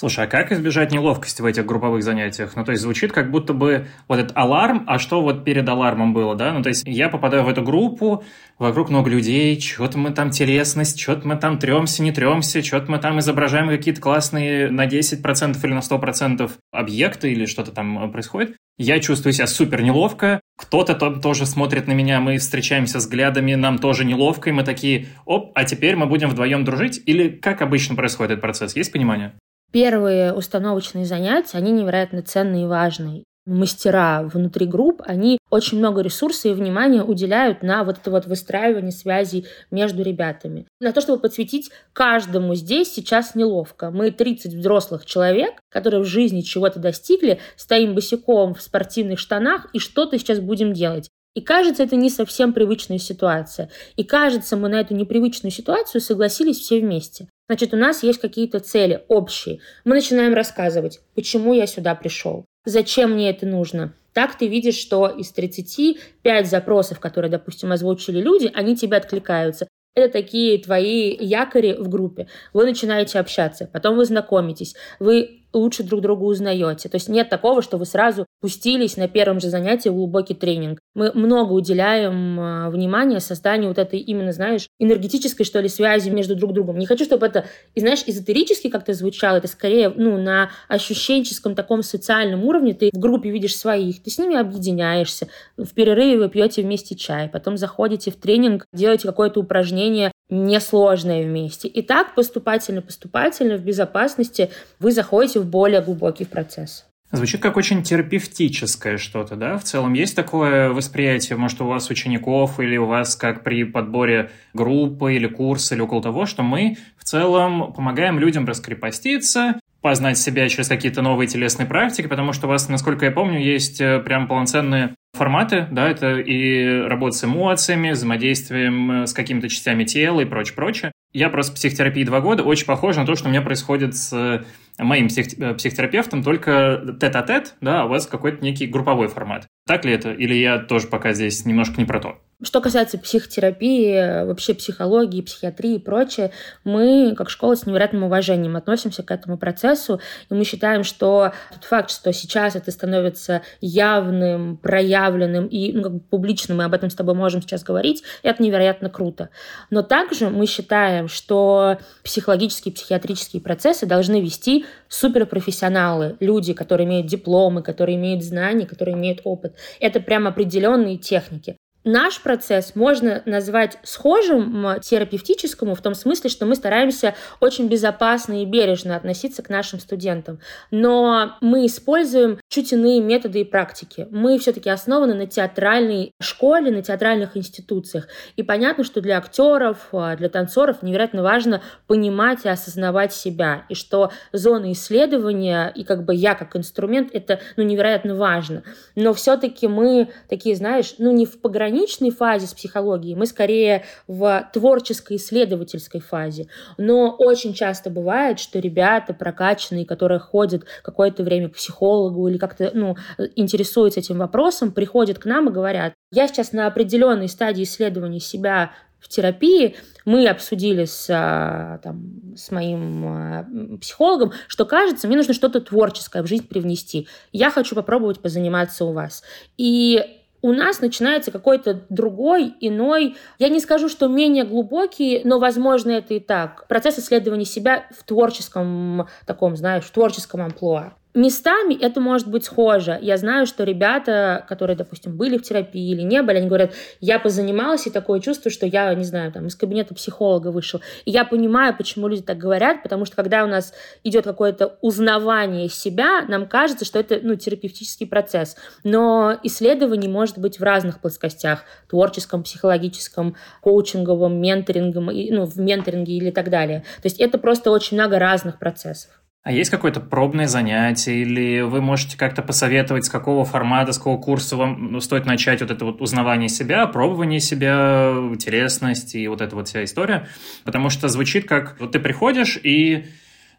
Слушай, 0.00 0.26
а 0.26 0.28
как 0.28 0.52
избежать 0.52 0.92
неловкости 0.92 1.42
в 1.42 1.44
этих 1.44 1.66
групповых 1.66 2.04
занятиях? 2.04 2.54
Ну, 2.54 2.64
то 2.64 2.70
есть 2.70 2.84
звучит 2.84 3.10
как 3.10 3.32
будто 3.32 3.52
бы 3.52 3.88
вот 4.06 4.20
этот 4.20 4.36
аларм, 4.36 4.84
а 4.86 5.00
что 5.00 5.20
вот 5.20 5.42
перед 5.44 5.68
алармом 5.68 6.12
было, 6.14 6.36
да? 6.36 6.52
Ну, 6.52 6.62
то 6.62 6.68
есть 6.68 6.84
я 6.86 7.08
попадаю 7.08 7.42
в 7.42 7.48
эту 7.48 7.62
группу, 7.62 8.22
вокруг 8.60 8.90
много 8.90 9.10
людей, 9.10 9.60
что-то 9.60 9.98
мы 9.98 10.12
там 10.12 10.30
телесность, 10.30 11.00
что-то 11.00 11.26
мы 11.26 11.34
там 11.34 11.58
тремся, 11.58 12.04
не 12.04 12.12
тремся, 12.12 12.62
что-то 12.62 12.88
мы 12.92 12.98
там 12.98 13.18
изображаем 13.18 13.66
какие-то 13.66 14.00
классные 14.00 14.70
на 14.70 14.86
10% 14.86 15.56
или 15.64 15.72
на 15.72 15.80
100% 15.80 16.48
объекты 16.70 17.32
или 17.32 17.44
что-то 17.46 17.72
там 17.72 18.12
происходит. 18.12 18.54
Я 18.78 19.00
чувствую 19.00 19.32
себя 19.32 19.48
супер 19.48 19.82
неловко, 19.82 20.38
кто-то 20.56 20.94
там 20.94 21.20
тоже 21.20 21.44
смотрит 21.44 21.88
на 21.88 21.92
меня, 21.92 22.20
мы 22.20 22.38
встречаемся 22.38 22.98
взглядами, 22.98 23.56
нам 23.56 23.78
тоже 23.78 24.04
неловко, 24.04 24.50
и 24.50 24.52
мы 24.52 24.62
такие, 24.62 25.08
оп, 25.24 25.50
а 25.56 25.64
теперь 25.64 25.96
мы 25.96 26.06
будем 26.06 26.28
вдвоем 26.28 26.64
дружить? 26.64 27.02
Или 27.04 27.30
как 27.30 27.62
обычно 27.62 27.96
происходит 27.96 28.30
этот 28.30 28.42
процесс? 28.42 28.76
Есть 28.76 28.92
понимание? 28.92 29.32
Первые 29.70 30.32
установочные 30.32 31.04
занятия, 31.04 31.58
они 31.58 31.72
невероятно 31.72 32.22
ценные 32.22 32.64
и 32.64 32.66
важные. 32.66 33.24
Мастера 33.44 34.22
внутри 34.22 34.66
групп, 34.66 35.02
они 35.06 35.38
очень 35.50 35.78
много 35.78 36.02
ресурсов 36.02 36.44
и 36.46 36.54
внимания 36.54 37.02
уделяют 37.02 37.62
на 37.62 37.82
вот 37.84 37.98
это 37.98 38.10
вот 38.10 38.26
выстраивание 38.26 38.92
связей 38.92 39.46
между 39.70 40.02
ребятами. 40.02 40.66
На 40.80 40.92
то, 40.92 41.00
чтобы 41.00 41.20
подсветить 41.20 41.70
каждому 41.94 42.54
здесь 42.54 42.92
сейчас 42.92 43.34
неловко. 43.34 43.90
Мы 43.90 44.10
30 44.10 44.52
взрослых 44.52 45.06
человек, 45.06 45.54
которые 45.70 46.02
в 46.02 46.06
жизни 46.06 46.42
чего-то 46.42 46.78
достигли, 46.78 47.40
стоим 47.56 47.94
босиком 47.94 48.54
в 48.54 48.60
спортивных 48.60 49.18
штанах 49.18 49.68
и 49.72 49.78
что-то 49.78 50.18
сейчас 50.18 50.40
будем 50.40 50.74
делать. 50.74 51.08
И 51.34 51.40
кажется, 51.40 51.82
это 51.82 51.96
не 51.96 52.10
совсем 52.10 52.52
привычная 52.52 52.98
ситуация. 52.98 53.70
И 53.96 54.04
кажется, 54.04 54.56
мы 54.56 54.68
на 54.68 54.80
эту 54.80 54.94
непривычную 54.94 55.52
ситуацию 55.52 56.00
согласились 56.00 56.58
все 56.58 56.80
вместе. 56.80 57.28
Значит, 57.48 57.72
у 57.72 57.78
нас 57.78 58.02
есть 58.02 58.20
какие-то 58.20 58.60
цели 58.60 59.04
общие. 59.08 59.60
Мы 59.84 59.94
начинаем 59.94 60.34
рассказывать, 60.34 61.00
почему 61.14 61.54
я 61.54 61.66
сюда 61.66 61.94
пришел, 61.94 62.44
зачем 62.66 63.12
мне 63.12 63.30
это 63.30 63.46
нужно. 63.46 63.94
Так 64.12 64.36
ты 64.36 64.48
видишь, 64.48 64.76
что 64.76 65.08
из 65.08 65.32
35 65.32 66.46
запросов, 66.46 67.00
которые, 67.00 67.30
допустим, 67.30 67.72
озвучили 67.72 68.20
люди, 68.20 68.50
они 68.54 68.76
тебе 68.76 68.98
откликаются. 68.98 69.66
Это 69.94 70.12
такие 70.12 70.58
твои 70.58 71.16
якори 71.18 71.72
в 71.72 71.88
группе. 71.88 72.28
Вы 72.52 72.66
начинаете 72.66 73.18
общаться, 73.18 73.68
потом 73.72 73.96
вы 73.96 74.04
знакомитесь, 74.04 74.76
вы 74.98 75.40
лучше 75.52 75.82
друг 75.82 76.02
друга 76.02 76.24
узнаете. 76.24 76.88
То 76.88 76.96
есть 76.96 77.08
нет 77.08 77.28
такого, 77.28 77.62
что 77.62 77.78
вы 77.78 77.86
сразу 77.86 78.26
пустились 78.40 78.96
на 78.96 79.08
первом 79.08 79.40
же 79.40 79.48
занятии 79.48 79.88
в 79.88 79.94
глубокий 79.94 80.34
тренинг. 80.34 80.78
Мы 80.94 81.12
много 81.12 81.52
уделяем 81.52 82.38
а, 82.38 82.70
внимания 82.70 83.20
созданию 83.20 83.68
вот 83.68 83.78
этой 83.78 83.98
именно, 83.98 84.32
знаешь, 84.32 84.68
энергетической, 84.78 85.44
что 85.44 85.60
ли, 85.60 85.68
связи 85.68 86.10
между 86.10 86.36
друг 86.36 86.52
другом. 86.52 86.78
Не 86.78 86.86
хочу, 86.86 87.04
чтобы 87.04 87.26
это, 87.26 87.46
и 87.74 87.80
знаешь, 87.80 88.02
эзотерически 88.06 88.68
как-то 88.68 88.94
звучало, 88.94 89.36
это 89.36 89.48
скорее, 89.48 89.88
ну, 89.88 90.18
на 90.18 90.50
ощущенческом 90.68 91.54
таком 91.54 91.82
социальном 91.82 92.44
уровне. 92.44 92.74
Ты 92.74 92.90
в 92.92 92.98
группе 92.98 93.30
видишь 93.30 93.56
своих, 93.56 94.02
ты 94.02 94.10
с 94.10 94.18
ними 94.18 94.36
объединяешься, 94.36 95.28
в 95.56 95.74
перерыве 95.74 96.18
вы 96.18 96.28
пьете 96.28 96.62
вместе 96.62 96.94
чай, 96.94 97.28
потом 97.28 97.56
заходите 97.56 98.10
в 98.10 98.16
тренинг, 98.16 98.66
делаете 98.72 99.08
какое-то 99.08 99.40
упражнение 99.40 100.12
несложное 100.30 101.24
вместе. 101.24 101.68
И 101.68 101.82
так 101.82 102.14
поступательно-поступательно 102.14 103.56
в 103.56 103.64
безопасности 103.64 104.50
вы 104.78 104.92
заходите 104.92 105.40
в 105.40 105.46
более 105.46 105.80
глубокий 105.80 106.24
процесс. 106.24 106.84
Звучит 107.10 107.40
как 107.40 107.56
очень 107.56 107.82
терапевтическое 107.82 108.98
что-то, 108.98 109.34
да? 109.34 109.56
В 109.56 109.64
целом 109.64 109.94
есть 109.94 110.14
такое 110.14 110.68
восприятие, 110.70 111.38
может, 111.38 111.60
у 111.62 111.66
вас 111.66 111.88
учеников 111.88 112.60
или 112.60 112.76
у 112.76 112.84
вас 112.84 113.16
как 113.16 113.42
при 113.42 113.64
подборе 113.64 114.30
группы 114.52 115.14
или 115.14 115.26
курса 115.26 115.74
или 115.74 115.80
около 115.80 116.02
того, 116.02 116.26
что 116.26 116.42
мы 116.42 116.76
в 116.98 117.04
целом 117.04 117.72
помогаем 117.72 118.18
людям 118.18 118.44
раскрепоститься, 118.44 119.58
познать 119.80 120.18
себя 120.18 120.48
через 120.50 120.68
какие-то 120.68 121.00
новые 121.00 121.28
телесные 121.28 121.66
практики, 121.66 122.06
потому 122.06 122.34
что 122.34 122.46
у 122.46 122.50
вас, 122.50 122.68
насколько 122.68 123.06
я 123.06 123.10
помню, 123.10 123.40
есть 123.40 123.80
э, 123.80 124.00
прям 124.00 124.28
полноценные 124.28 124.94
форматы, 125.18 125.66
да, 125.70 125.88
это 125.88 126.18
и 126.18 126.80
работа 126.82 127.16
с 127.16 127.24
эмоциями, 127.24 127.90
взаимодействием 127.90 129.02
э, 129.02 129.06
с 129.06 129.12
какими-то 129.12 129.48
частями 129.48 129.84
тела 129.84 130.20
и 130.20 130.24
прочее, 130.24 130.54
прочее. 130.54 130.92
Я 131.12 131.30
просто 131.30 131.54
психотерапии 131.54 132.04
два 132.04 132.20
года, 132.20 132.42
очень 132.42 132.66
похоже 132.66 133.00
на 133.00 133.06
то, 133.06 133.14
что 133.14 133.28
у 133.28 133.30
меня 133.30 133.42
происходит 133.42 133.96
с 133.96 134.12
э, 134.12 134.44
моим 134.82 135.08
псих, 135.08 135.26
психотерапевтом, 135.56 136.22
только 136.22 136.96
тет-а-тет, 137.00 137.54
да, 137.60 137.82
а 137.82 137.84
у 137.86 137.88
вас 137.88 138.06
какой-то 138.06 138.42
некий 138.42 138.66
групповой 138.66 139.08
формат. 139.08 139.46
Так 139.66 139.84
ли 139.84 139.92
это? 139.92 140.12
Или 140.12 140.34
я 140.34 140.58
тоже 140.58 140.86
пока 140.86 141.12
здесь 141.12 141.44
немножко 141.44 141.74
не 141.78 141.84
про 141.84 142.00
то? 142.00 142.18
Что 142.40 142.60
касается 142.60 142.98
психотерапии, 142.98 144.24
вообще 144.24 144.54
психологии, 144.54 145.22
психиатрии 145.22 145.74
и 145.74 145.78
прочее, 145.80 146.30
мы, 146.62 147.14
как 147.16 147.30
школа, 147.30 147.56
с 147.56 147.66
невероятным 147.66 148.04
уважением 148.04 148.54
относимся 148.54 149.02
к 149.02 149.10
этому 149.10 149.36
процессу, 149.36 150.00
и 150.30 150.34
мы 150.34 150.44
считаем, 150.44 150.84
что 150.84 151.32
тот 151.52 151.64
факт, 151.64 151.90
что 151.90 152.12
сейчас 152.12 152.54
это 152.54 152.70
становится 152.70 153.42
явным, 153.60 154.56
проявленным 154.56 155.07
и 155.16 155.72
ну, 155.72 155.82
как 155.82 155.92
бы 155.92 156.00
публичным, 156.00 156.58
мы 156.58 156.64
об 156.64 156.74
этом 156.74 156.90
с 156.90 156.94
тобой 156.94 157.14
можем 157.14 157.42
сейчас 157.42 157.62
говорить, 157.62 158.02
это 158.22 158.42
невероятно 158.42 158.88
круто. 158.88 159.28
Но 159.70 159.82
также 159.82 160.30
мы 160.30 160.46
считаем, 160.46 161.08
что 161.08 161.78
психологические, 162.02 162.74
психиатрические 162.74 163.42
процессы 163.42 163.86
должны 163.86 164.20
вести 164.20 164.64
суперпрофессионалы, 164.88 166.16
люди, 166.20 166.54
которые 166.54 166.86
имеют 166.86 167.06
дипломы, 167.06 167.62
которые 167.62 167.96
имеют 167.96 168.24
знания, 168.24 168.66
которые 168.66 168.96
имеют 168.96 169.20
опыт. 169.24 169.54
Это 169.80 170.00
прям 170.00 170.26
определенные 170.26 170.96
техники. 170.96 171.57
Наш 171.90 172.20
процесс 172.20 172.76
можно 172.76 173.22
назвать 173.24 173.78
схожим 173.82 174.76
терапевтическому 174.82 175.74
в 175.74 175.80
том 175.80 175.94
смысле, 175.94 176.28
что 176.28 176.44
мы 176.44 176.54
стараемся 176.54 177.14
очень 177.40 177.66
безопасно 177.66 178.42
и 178.42 178.44
бережно 178.44 178.94
относиться 178.94 179.42
к 179.42 179.48
нашим 179.48 179.80
студентам. 179.80 180.38
Но 180.70 181.38
мы 181.40 181.64
используем 181.64 182.40
чуть 182.50 182.74
иные 182.74 183.00
методы 183.00 183.40
и 183.40 183.44
практики. 183.44 184.06
Мы 184.10 184.38
все-таки 184.38 184.68
основаны 184.68 185.14
на 185.14 185.26
театральной 185.26 186.12
школе, 186.20 186.70
на 186.70 186.82
театральных 186.82 187.38
институциях. 187.38 188.06
И 188.36 188.42
понятно, 188.42 188.84
что 188.84 189.00
для 189.00 189.16
актеров, 189.16 189.88
а, 189.92 190.14
для 190.14 190.28
танцоров 190.28 190.82
невероятно 190.82 191.22
важно 191.22 191.62
понимать 191.86 192.44
и 192.44 192.50
осознавать 192.50 193.14
себя. 193.14 193.64
И 193.70 193.74
что 193.74 194.12
зона 194.34 194.72
исследования 194.72 195.72
и 195.74 195.84
как 195.84 196.04
бы 196.04 196.14
я 196.14 196.34
как 196.34 196.54
инструмент, 196.54 197.08
это 197.14 197.40
ну, 197.56 197.62
невероятно 197.62 198.14
важно. 198.14 198.62
Но 198.94 199.14
все-таки 199.14 199.68
мы 199.68 200.10
такие, 200.28 200.54
знаешь, 200.54 200.96
ну 200.98 201.12
не 201.12 201.24
в 201.24 201.40
пограничном 201.40 201.77
пограничной 201.78 202.10
фазе 202.10 202.46
с 202.46 202.54
психологией, 202.54 203.14
мы 203.14 203.26
скорее 203.26 203.84
в 204.06 204.48
творческой 204.52 205.16
исследовательской 205.16 206.00
фазе. 206.00 206.48
Но 206.76 207.14
очень 207.18 207.54
часто 207.54 207.90
бывает, 207.90 208.40
что 208.40 208.58
ребята 208.58 209.14
прокачанные, 209.14 209.86
которые 209.86 210.18
ходят 210.18 210.64
какое-то 210.82 211.22
время 211.22 211.48
к 211.48 211.54
психологу 211.54 212.28
или 212.28 212.38
как-то 212.38 212.70
ну, 212.74 212.96
интересуются 213.36 214.00
этим 214.00 214.18
вопросом, 214.18 214.72
приходят 214.72 215.18
к 215.18 215.24
нам 215.24 215.48
и 215.48 215.52
говорят, 215.52 215.94
я 216.10 216.26
сейчас 216.26 216.52
на 216.52 216.66
определенной 216.66 217.28
стадии 217.28 217.62
исследования 217.62 218.20
себя 218.20 218.72
в 218.98 219.08
терапии 219.08 219.76
мы 220.04 220.26
обсудили 220.26 220.84
с, 220.84 221.06
а, 221.08 221.78
там, 221.84 222.34
с 222.36 222.50
моим 222.50 223.04
а, 223.06 223.46
психологом, 223.80 224.32
что 224.48 224.64
кажется, 224.64 225.06
мне 225.06 225.16
нужно 225.16 225.34
что-то 225.34 225.60
творческое 225.60 226.24
в 226.24 226.26
жизнь 226.26 226.48
привнести. 226.48 227.06
Я 227.30 227.50
хочу 227.50 227.76
попробовать 227.76 228.18
позаниматься 228.18 228.84
у 228.84 228.92
вас. 228.92 229.22
И 229.56 230.02
у 230.42 230.52
нас 230.52 230.80
начинается 230.80 231.30
какой-то 231.30 231.82
другой, 231.88 232.54
иной, 232.60 233.16
я 233.38 233.48
не 233.48 233.60
скажу, 233.60 233.88
что 233.88 234.08
менее 234.08 234.44
глубокий, 234.44 235.22
но, 235.24 235.38
возможно, 235.38 235.90
это 235.90 236.14
и 236.14 236.20
так, 236.20 236.66
процесс 236.68 236.98
исследования 236.98 237.44
себя 237.44 237.86
в 237.96 238.04
творческом 238.04 239.08
таком, 239.26 239.56
знаешь, 239.56 239.84
в 239.84 239.90
творческом 239.90 240.42
амплуа. 240.42 240.94
Местами 241.18 241.74
это 241.74 242.00
может 242.00 242.28
быть 242.28 242.44
схоже. 242.44 242.96
Я 243.02 243.16
знаю, 243.16 243.44
что 243.44 243.64
ребята, 243.64 244.46
которые, 244.48 244.76
допустим, 244.76 245.16
были 245.16 245.36
в 245.36 245.42
терапии 245.42 245.90
или 245.90 246.02
не 246.02 246.22
были, 246.22 246.36
они 246.36 246.46
говорят, 246.46 246.74
я 247.00 247.18
позанималась, 247.18 247.88
и 247.88 247.90
такое 247.90 248.20
чувство, 248.20 248.52
что 248.52 248.66
я, 248.66 248.94
не 248.94 249.02
знаю, 249.02 249.32
там, 249.32 249.48
из 249.48 249.56
кабинета 249.56 249.96
психолога 249.96 250.52
вышел. 250.52 250.80
И 251.06 251.10
я 251.10 251.24
понимаю, 251.24 251.76
почему 251.76 252.06
люди 252.06 252.22
так 252.22 252.38
говорят, 252.38 252.84
потому 252.84 253.04
что 253.04 253.16
когда 253.16 253.42
у 253.42 253.48
нас 253.48 253.74
идет 254.04 254.26
какое-то 254.26 254.78
узнавание 254.80 255.68
себя, 255.68 256.22
нам 256.28 256.46
кажется, 256.46 256.84
что 256.84 257.00
это, 257.00 257.18
ну, 257.20 257.34
терапевтический 257.34 258.06
процесс. 258.06 258.56
Но 258.84 259.40
исследование 259.42 260.08
может 260.08 260.38
быть 260.38 260.60
в 260.60 260.62
разных 260.62 261.00
плоскостях. 261.00 261.64
Творческом, 261.90 262.44
психологическом, 262.44 263.34
коучинговом, 263.60 264.40
менторингом, 264.40 265.06
ну, 265.06 265.46
в 265.46 265.58
менторинге 265.58 266.12
или 266.12 266.30
так 266.30 266.48
далее. 266.48 266.84
То 267.02 267.06
есть 267.06 267.18
это 267.18 267.38
просто 267.38 267.72
очень 267.72 267.96
много 267.96 268.20
разных 268.20 268.60
процессов. 268.60 269.18
А 269.48 269.50
есть 269.50 269.70
какое-то 269.70 270.00
пробное 270.00 270.46
занятие, 270.46 271.22
или 271.22 271.62
вы 271.62 271.80
можете 271.80 272.18
как-то 272.18 272.42
посоветовать, 272.42 273.06
с 273.06 273.08
какого 273.08 273.46
формата, 273.46 273.92
с 273.92 273.96
какого 273.96 274.20
курса 274.20 274.58
вам 274.58 274.92
ну, 274.92 275.00
стоит 275.00 275.24
начать 275.24 275.62
вот 275.62 275.70
это 275.70 275.86
вот 275.86 276.02
узнавание 276.02 276.50
себя, 276.50 276.86
пробование 276.86 277.40
себя, 277.40 278.12
интересность 278.30 279.14
и 279.14 279.26
вот 279.26 279.40
эта 279.40 279.56
вот 279.56 279.66
вся 279.66 279.84
история? 279.84 280.28
Потому 280.64 280.90
что 280.90 281.08
звучит 281.08 281.48
как, 281.48 281.80
вот 281.80 281.92
ты 281.92 281.98
приходишь 281.98 282.60
и 282.62 283.06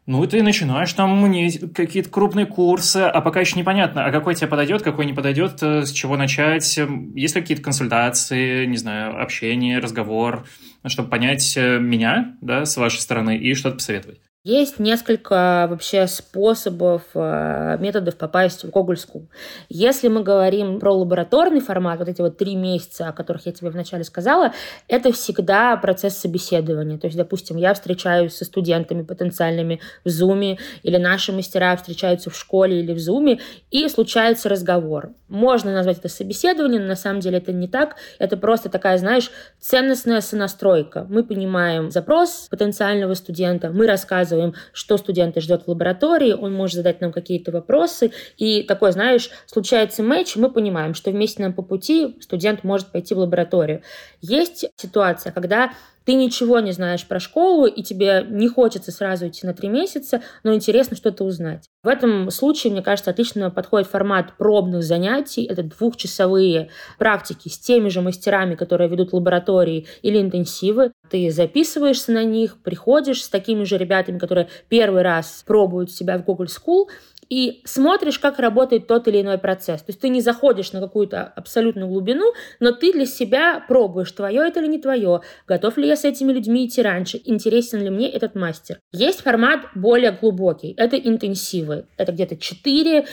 ну, 0.05 0.23
ты 0.27 0.43
начинаешь 0.43 0.93
там 0.93 1.27
мне 1.27 1.51
какие-то 1.51 2.11
крупные 2.11 2.45
курсы, 2.45 2.97
а 2.97 3.19
пока 3.21 3.39
еще 3.39 3.57
непонятно, 3.57 4.05
а 4.05 4.11
какой 4.11 4.35
тебе 4.35 4.45
подойдет, 4.45 4.83
какой 4.83 5.07
не 5.07 5.13
подойдет, 5.13 5.57
э, 5.63 5.87
с 5.87 5.91
чего 5.91 6.17
начать, 6.17 6.79
есть 7.15 7.35
ли 7.35 7.41
какие-то 7.41 7.63
консультации, 7.63 8.67
не 8.67 8.77
знаю, 8.77 9.19
общение, 9.19 9.79
разговор, 9.79 10.45
чтобы 10.85 11.09
понять 11.09 11.57
э, 11.57 11.79
меня, 11.79 12.37
да, 12.41 12.65
с 12.65 12.77
вашей 12.77 12.99
стороны 12.99 13.37
и 13.37 13.55
что-то 13.55 13.77
посоветовать. 13.77 14.19
Есть 14.45 14.79
несколько 14.79 15.67
вообще 15.69 16.07
способов, 16.07 17.01
э, 17.13 17.77
методов 17.81 18.15
попасть 18.15 18.63
в 18.63 18.69
Google 18.69 18.93
School. 18.93 19.27
Если 19.67 20.07
мы 20.07 20.23
говорим 20.23 20.79
про 20.79 20.93
лабораторный 20.93 21.59
формат, 21.59 21.99
вот 21.99 22.07
эти 22.07 22.21
вот 22.21 22.37
три 22.37 22.55
месяца, 22.55 23.09
о 23.09 23.11
которых 23.11 23.45
я 23.47 23.51
тебе 23.51 23.69
вначале 23.69 24.05
сказала, 24.05 24.53
это 24.87 25.11
всегда 25.11 25.75
процесс 25.75 26.17
собеседования. 26.17 26.97
То 26.97 27.07
есть, 27.07 27.17
допустим, 27.17 27.57
я 27.57 27.73
встречаюсь 27.73 28.33
со 28.33 28.45
студентами 28.45 29.01
потенциальными 29.01 29.81
в 30.05 30.07
Zoom, 30.07 30.57
или 30.83 30.97
наши 30.97 31.33
мастера 31.33 31.75
встречаются 31.75 32.29
в 32.29 32.37
школе 32.37 32.79
или 32.79 32.93
в 32.93 32.97
Zoom, 32.97 33.41
и 33.71 33.89
случается 33.89 34.47
разговор. 34.47 35.09
Можно 35.27 35.73
назвать 35.73 35.99
это 35.99 36.07
собеседованием, 36.07 36.83
но 36.83 36.87
на 36.87 36.95
самом 36.95 37.19
деле 37.19 37.39
это 37.39 37.51
не 37.51 37.67
так. 37.67 37.97
Это 38.19 38.37
просто 38.37 38.69
такая, 38.69 38.97
знаешь, 38.99 39.31
ценностная 39.59 40.21
сонастройка. 40.21 41.05
Мы 41.09 41.25
понимаем 41.25 41.91
запрос 41.91 42.47
потенциального 42.49 43.13
студента, 43.15 43.69
мы 43.69 43.85
рассказываем 43.85 44.28
рассказываем, 44.29 44.53
что 44.73 44.97
студенты 44.97 45.41
ждет 45.41 45.63
в 45.63 45.67
лаборатории, 45.67 46.33
он 46.33 46.53
может 46.53 46.75
задать 46.75 47.01
нам 47.01 47.11
какие-то 47.11 47.51
вопросы, 47.51 48.11
и 48.37 48.63
такой, 48.63 48.91
знаешь, 48.91 49.29
случается 49.45 50.03
матч, 50.03 50.35
мы 50.35 50.49
понимаем, 50.51 50.93
что 50.93 51.11
вместе 51.11 51.43
нам 51.43 51.53
по 51.53 51.61
пути 51.61 52.17
студент 52.21 52.63
может 52.63 52.87
пойти 52.91 53.13
в 53.15 53.19
лабораторию. 53.19 53.81
Есть 54.21 54.65
ситуация, 54.77 55.31
когда 55.31 55.71
ты 56.09 56.15
ничего 56.15 56.59
не 56.59 56.71
знаешь 56.71 57.05
про 57.05 57.19
школу, 57.19 57.67
и 57.67 57.83
тебе 57.83 58.25
не 58.27 58.47
хочется 58.47 58.91
сразу 58.91 59.27
идти 59.27 59.45
на 59.45 59.53
три 59.53 59.69
месяца, 59.69 60.23
но 60.43 60.55
интересно 60.55 60.97
что-то 60.97 61.23
узнать. 61.23 61.69
В 61.83 61.87
этом 61.87 62.31
случае, 62.31 62.73
мне 62.73 62.81
кажется, 62.81 63.11
отлично 63.11 63.51
подходит 63.51 63.87
формат 63.87 64.35
пробных 64.35 64.81
занятий. 64.81 65.45
Это 65.45 65.61
двухчасовые 65.61 66.71
практики 66.97 67.47
с 67.47 67.59
теми 67.59 67.89
же 67.89 68.01
мастерами, 68.01 68.55
которые 68.55 68.89
ведут 68.89 69.13
лаборатории 69.13 69.85
или 70.01 70.19
интенсивы. 70.19 70.93
Ты 71.11 71.29
записываешься 71.29 72.11
на 72.11 72.23
них, 72.23 72.57
приходишь 72.63 73.23
с 73.23 73.29
такими 73.29 73.63
же 73.63 73.77
ребятами, 73.77 74.17
которые 74.17 74.49
первый 74.67 75.03
раз 75.03 75.43
пробуют 75.45 75.91
себя 75.91 76.17
в 76.17 76.25
Google 76.25 76.45
School, 76.45 76.87
и 77.29 77.61
смотришь, 77.65 78.19
как 78.19 78.39
работает 78.39 78.87
тот 78.87 79.07
или 79.07 79.21
иной 79.21 79.37
процесс. 79.37 79.81
То 79.81 79.89
есть 79.89 79.99
ты 79.99 80.09
не 80.09 80.21
заходишь 80.21 80.71
на 80.71 80.79
какую-то 80.79 81.23
абсолютную 81.23 81.87
глубину, 81.87 82.33
но 82.59 82.71
ты 82.71 82.91
для 82.91 83.05
себя 83.05 83.63
пробуешь, 83.67 84.11
твое 84.11 84.47
это 84.47 84.59
или 84.59 84.67
не 84.67 84.79
твое, 84.79 85.21
готов 85.47 85.77
ли 85.77 85.87
я 85.87 85.95
с 85.95 86.05
этими 86.05 86.31
людьми 86.31 86.65
идти 86.65 86.81
раньше, 86.81 87.21
интересен 87.23 87.81
ли 87.81 87.89
мне 87.89 88.09
этот 88.09 88.35
мастер. 88.35 88.79
Есть 88.91 89.21
формат 89.21 89.61
более 89.75 90.11
глубокий, 90.11 90.73
это 90.77 90.97
интенсивы. 90.97 91.85
Это 91.97 92.11
где-то 92.11 92.35
4-10 92.35 93.05